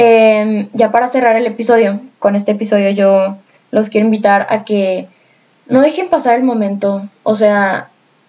Em, 0.00 0.68
ya 0.74 0.92
para 0.92 1.08
cerrar 1.08 1.34
el 1.34 1.44
episodio, 1.44 2.00
con 2.20 2.36
este 2.36 2.52
episodio 2.52 2.90
yo 2.90 3.36
los 3.72 3.90
quiero 3.90 4.06
invitar 4.06 4.46
a 4.48 4.62
que 4.62 5.08
no 5.66 5.80
dejen 5.80 6.08
pasar 6.08 6.36
el 6.36 6.44
momento, 6.44 7.08
o 7.24 7.34
sea, 7.34 7.88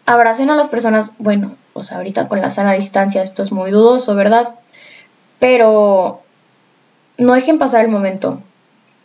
abracen 0.10 0.50
a 0.50 0.56
las 0.56 0.68
personas, 0.70 1.12
bueno, 1.20 1.56
o 1.74 1.84
sea, 1.84 1.98
ahorita 1.98 2.28
con 2.28 2.42
la 2.42 2.50
sana 2.50 2.74
distancia 2.74 3.22
esto 3.22 3.44
es 3.44 3.52
muy 3.52 3.70
dudoso, 3.70 4.16
¿verdad? 4.16 4.56
Pero 5.38 6.22
no 7.20 7.34
dejen 7.34 7.60
pasar 7.60 7.86
el 7.86 7.92
momento. 7.92 8.42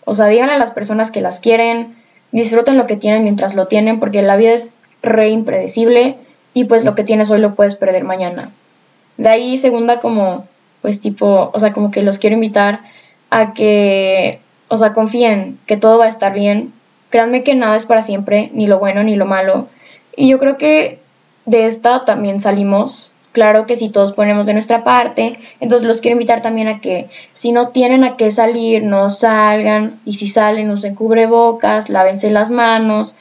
O 0.07 0.15
sea, 0.15 0.29
díganle 0.29 0.55
a 0.55 0.59
las 0.59 0.71
personas 0.71 1.11
que 1.11 1.21
las 1.21 1.41
quieren, 1.41 1.95
disfruten 2.33 2.79
lo 2.79 2.87
que 2.87 2.97
tienen 2.97 3.23
mientras 3.23 3.55
lo 3.55 3.67
tienen, 3.67 4.01
porque 4.01 4.23
la 4.23 4.37
vida 4.37 4.53
es 4.53 4.73
re 5.03 5.29
impredecible 5.29 6.17
y 6.55 6.65
pues 6.65 6.87
lo 6.87 6.95
que 6.95 7.05
tienes 7.05 7.29
hoy 7.29 7.39
lo 7.39 7.55
puedes 7.55 7.77
perder 7.77 8.05
mañana. 8.05 8.51
De 9.19 9.29
ahí, 9.29 9.59
segunda, 9.59 10.01
como 10.01 10.47
pues 10.81 11.03
tipo, 11.03 11.51
o 11.53 11.61
sea, 11.61 11.75
como 11.75 11.91
que 11.91 12.03
los 12.03 12.19
quiero 12.19 12.37
invitar 12.37 12.81
a 13.29 13.53
que, 13.53 14.41
o 14.69 14.79
sea, 14.79 14.95
confíen 14.95 15.59
que 15.67 15.77
todo 15.77 15.99
va 15.99 16.07
a 16.07 16.09
estar 16.09 16.33
bien. 16.33 16.73
Créanme 17.11 17.43
que 17.43 17.55
nada 17.55 17.77
es 17.77 17.85
para 17.85 18.01
siempre, 18.01 18.51
ni 18.55 18.67
lo 18.67 18.79
bueno 18.79 19.03
ni 19.03 19.17
lo 19.17 19.27
malo. 19.27 19.69
Y 20.17 20.29
yo 20.29 20.39
creo 20.39 20.57
que 20.57 20.99
de 21.47 21.67
esta 21.67 22.05
también 22.05 22.41
salimos. 22.41 23.11
Claro 23.33 23.67
que 23.67 23.75
si 23.75 23.89
todos 23.89 24.13
ponemos 24.13 24.47
de 24.47 24.53
nuestra 24.53 24.85
parte, 24.85 25.41
entonces 25.59 25.89
los 25.89 26.01
quiero 26.01 26.15
invitar 26.15 26.41
también 26.41 26.69
a 26.69 26.81
que 26.81 27.09
si 27.33 27.51
no 27.51 27.69
tienen 27.69 28.05
a 28.05 28.17
qué 28.17 28.31
salir, 28.31 28.85
no 28.85 29.11
salgan. 29.11 29.99
Y 30.05 30.15
si 30.15 30.29
salen, 30.29 30.71
usen 30.71 30.95
cubrebocas, 30.95 31.89
lávense 31.89 32.31
las 32.31 32.53
manos, 32.53 33.17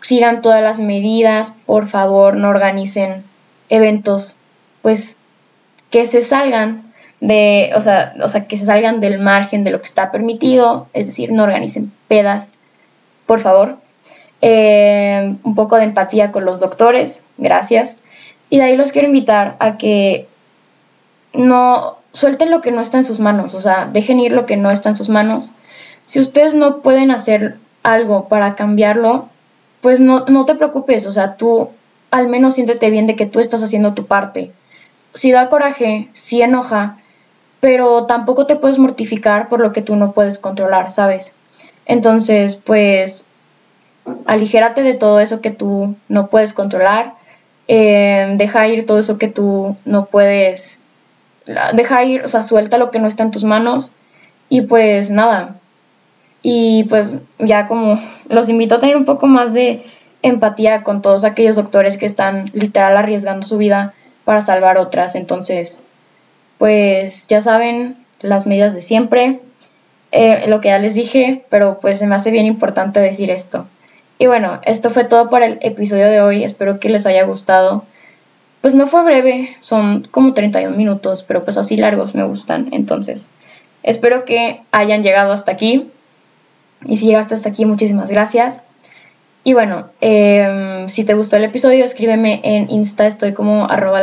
sigan 0.00 0.40
todas 0.40 0.62
las 0.62 0.78
medidas. 0.78 1.54
Por 1.66 1.86
favor, 1.86 2.36
no 2.36 2.48
organicen 2.48 3.24
eventos, 3.68 4.38
pues 4.80 5.16
que 5.90 6.06
se 6.06 6.22
salgan 6.22 6.92
de, 7.20 7.72
o 7.74 7.80
sea, 7.80 8.14
o 8.22 8.28
sea, 8.28 8.46
que 8.46 8.56
se 8.56 8.66
salgan 8.66 9.00
del 9.00 9.18
margen 9.18 9.64
de 9.64 9.70
lo 9.70 9.80
que 9.80 9.86
está 9.86 10.10
permitido, 10.10 10.86
es 10.92 11.06
decir, 11.06 11.32
no 11.32 11.42
organicen 11.42 11.92
pedas, 12.08 12.52
por 13.26 13.40
favor. 13.40 13.76
Eh, 14.40 15.34
un 15.42 15.54
poco 15.54 15.76
de 15.76 15.84
empatía 15.84 16.30
con 16.30 16.44
los 16.44 16.60
doctores, 16.60 17.22
gracias. 17.38 17.96
Y 18.50 18.58
de 18.58 18.64
ahí 18.64 18.76
los 18.76 18.92
quiero 18.92 19.08
invitar 19.08 19.56
a 19.58 19.76
que 19.76 20.28
no 21.32 21.98
suelten 22.12 22.50
lo 22.50 22.60
que 22.60 22.70
no 22.70 22.80
está 22.80 22.98
en 22.98 23.04
sus 23.04 23.20
manos, 23.20 23.54
o 23.54 23.60
sea, 23.60 23.88
dejen 23.92 24.20
ir 24.20 24.32
lo 24.32 24.46
que 24.46 24.56
no 24.56 24.70
está 24.70 24.88
en 24.88 24.96
sus 24.96 25.08
manos. 25.08 25.50
Si 26.06 26.20
ustedes 26.20 26.54
no 26.54 26.78
pueden 26.78 27.10
hacer 27.10 27.56
algo 27.82 28.28
para 28.28 28.54
cambiarlo, 28.54 29.28
pues 29.82 30.00
no, 30.00 30.24
no 30.26 30.46
te 30.46 30.54
preocupes, 30.54 31.06
o 31.06 31.12
sea, 31.12 31.36
tú 31.36 31.70
al 32.10 32.28
menos 32.28 32.54
siéntete 32.54 32.90
bien 32.90 33.06
de 33.06 33.16
que 33.16 33.26
tú 33.26 33.40
estás 33.40 33.62
haciendo 33.62 33.94
tu 33.94 34.06
parte. 34.06 34.52
Si 35.14 35.32
da 35.32 35.48
coraje, 35.48 36.08
si 36.14 36.40
enoja, 36.42 36.98
pero 37.60 38.06
tampoco 38.06 38.46
te 38.46 38.56
puedes 38.56 38.78
mortificar 38.78 39.48
por 39.48 39.60
lo 39.60 39.72
que 39.72 39.82
tú 39.82 39.96
no 39.96 40.12
puedes 40.12 40.38
controlar, 40.38 40.90
¿sabes? 40.90 41.32
Entonces, 41.86 42.56
pues, 42.56 43.26
aligérate 44.26 44.82
de 44.82 44.94
todo 44.94 45.20
eso 45.20 45.40
que 45.40 45.50
tú 45.50 45.96
no 46.08 46.28
puedes 46.28 46.52
controlar, 46.52 47.14
eh, 47.68 48.34
deja 48.36 48.66
ir 48.68 48.86
todo 48.86 48.98
eso 48.98 49.18
que 49.18 49.28
tú 49.28 49.76
no 49.84 50.06
puedes, 50.06 50.78
deja 51.74 52.04
ir, 52.04 52.24
o 52.24 52.28
sea, 52.28 52.42
suelta 52.42 52.78
lo 52.78 52.90
que 52.90 52.98
no 52.98 53.08
está 53.08 53.22
en 53.22 53.30
tus 53.30 53.44
manos 53.44 53.92
y 54.48 54.62
pues 54.62 55.10
nada. 55.10 55.56
Y 56.42 56.84
pues 56.84 57.16
ya 57.38 57.68
como 57.68 58.00
los 58.28 58.48
invito 58.48 58.76
a 58.76 58.80
tener 58.80 58.96
un 58.96 59.04
poco 59.04 59.26
más 59.26 59.52
de 59.52 59.84
empatía 60.22 60.82
con 60.82 61.02
todos 61.02 61.24
aquellos 61.24 61.56
doctores 61.56 61.98
que 61.98 62.06
están 62.06 62.50
literal 62.52 62.96
arriesgando 62.96 63.46
su 63.46 63.58
vida 63.58 63.94
para 64.24 64.42
salvar 64.42 64.78
otras. 64.78 65.14
Entonces, 65.14 65.82
pues 66.58 67.26
ya 67.28 67.40
saben 67.40 67.96
las 68.20 68.46
medidas 68.46 68.74
de 68.74 68.82
siempre, 68.82 69.40
eh, 70.10 70.46
lo 70.48 70.60
que 70.60 70.68
ya 70.68 70.78
les 70.78 70.94
dije, 70.94 71.44
pero 71.50 71.78
pues 71.80 71.98
se 71.98 72.06
me 72.06 72.14
hace 72.14 72.30
bien 72.30 72.46
importante 72.46 73.00
decir 73.00 73.30
esto. 73.30 73.66
Y 74.18 74.26
bueno, 74.26 74.60
esto 74.64 74.90
fue 74.90 75.04
todo 75.04 75.30
para 75.30 75.46
el 75.46 75.58
episodio 75.62 76.06
de 76.08 76.20
hoy, 76.20 76.42
espero 76.42 76.80
que 76.80 76.88
les 76.88 77.06
haya 77.06 77.24
gustado. 77.24 77.84
Pues 78.60 78.74
no 78.74 78.88
fue 78.88 79.04
breve, 79.04 79.56
son 79.60 80.08
como 80.10 80.34
31 80.34 80.76
minutos, 80.76 81.22
pero 81.22 81.44
pues 81.44 81.56
así 81.56 81.76
largos 81.76 82.16
me 82.16 82.24
gustan, 82.24 82.68
entonces 82.72 83.28
espero 83.84 84.24
que 84.24 84.60
hayan 84.72 85.04
llegado 85.04 85.32
hasta 85.32 85.52
aquí. 85.52 85.88
Y 86.84 86.96
si 86.96 87.06
llegaste 87.06 87.34
hasta 87.34 87.48
aquí, 87.48 87.64
muchísimas 87.64 88.10
gracias. 88.10 88.62
Y 89.44 89.54
bueno, 89.54 89.88
em, 90.00 90.88
si 90.88 91.04
te 91.04 91.14
gustó 91.14 91.36
el 91.36 91.44
episodio, 91.44 91.84
escríbeme 91.84 92.40
en 92.42 92.70
Insta, 92.70 93.06
estoy 93.06 93.32
como 93.32 93.66
arroba 93.70 94.02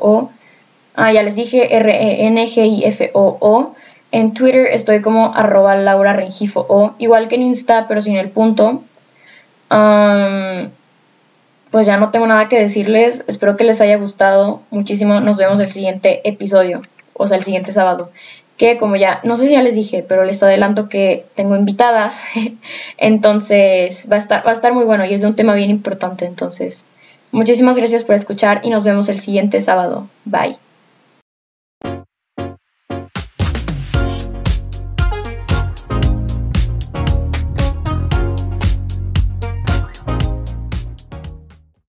o 0.00 0.30
Ah, 0.94 1.12
ya 1.12 1.22
les 1.22 1.36
dije 1.36 1.76
R-E-N-G-I-F-O-O. 1.76 3.74
En 4.10 4.34
Twitter 4.34 4.66
estoy 4.72 5.00
como 5.00 5.34
arroba 5.34 5.74
o, 6.54 6.94
igual 6.98 7.28
que 7.28 7.36
en 7.36 7.42
Insta, 7.42 7.86
pero 7.88 8.02
sin 8.02 8.16
el 8.16 8.30
punto. 8.30 8.82
Pues 11.70 11.86
ya 11.86 11.96
no 11.96 12.10
tengo 12.10 12.26
nada 12.26 12.48
que 12.48 12.58
decirles. 12.58 13.24
Espero 13.26 13.56
que 13.56 13.64
les 13.64 13.80
haya 13.80 13.96
gustado 13.96 14.62
muchísimo. 14.70 15.20
Nos 15.20 15.38
vemos 15.38 15.58
el 15.60 15.70
siguiente 15.70 16.20
episodio, 16.28 16.82
o 17.14 17.26
sea, 17.26 17.38
el 17.38 17.44
siguiente 17.44 17.72
sábado. 17.72 18.10
Que 18.58 18.76
como 18.76 18.96
ya, 18.96 19.20
no 19.24 19.36
sé 19.36 19.46
si 19.46 19.52
ya 19.52 19.62
les 19.62 19.74
dije, 19.74 20.04
pero 20.06 20.24
les 20.24 20.42
adelanto 20.42 20.88
que 20.88 21.24
tengo 21.34 21.56
invitadas. 21.56 22.24
entonces 22.98 24.06
va 24.10 24.16
a, 24.16 24.18
estar, 24.18 24.46
va 24.46 24.50
a 24.50 24.54
estar 24.54 24.74
muy 24.74 24.84
bueno 24.84 25.04
y 25.06 25.14
es 25.14 25.22
de 25.22 25.26
un 25.26 25.34
tema 25.34 25.54
bien 25.54 25.70
importante. 25.70 26.26
Entonces, 26.26 26.84
muchísimas 27.32 27.78
gracias 27.78 28.04
por 28.04 28.14
escuchar 28.14 28.60
y 28.62 28.70
nos 28.70 28.84
vemos 28.84 29.08
el 29.08 29.18
siguiente 29.18 29.60
sábado. 29.62 30.06
Bye. 30.26 30.58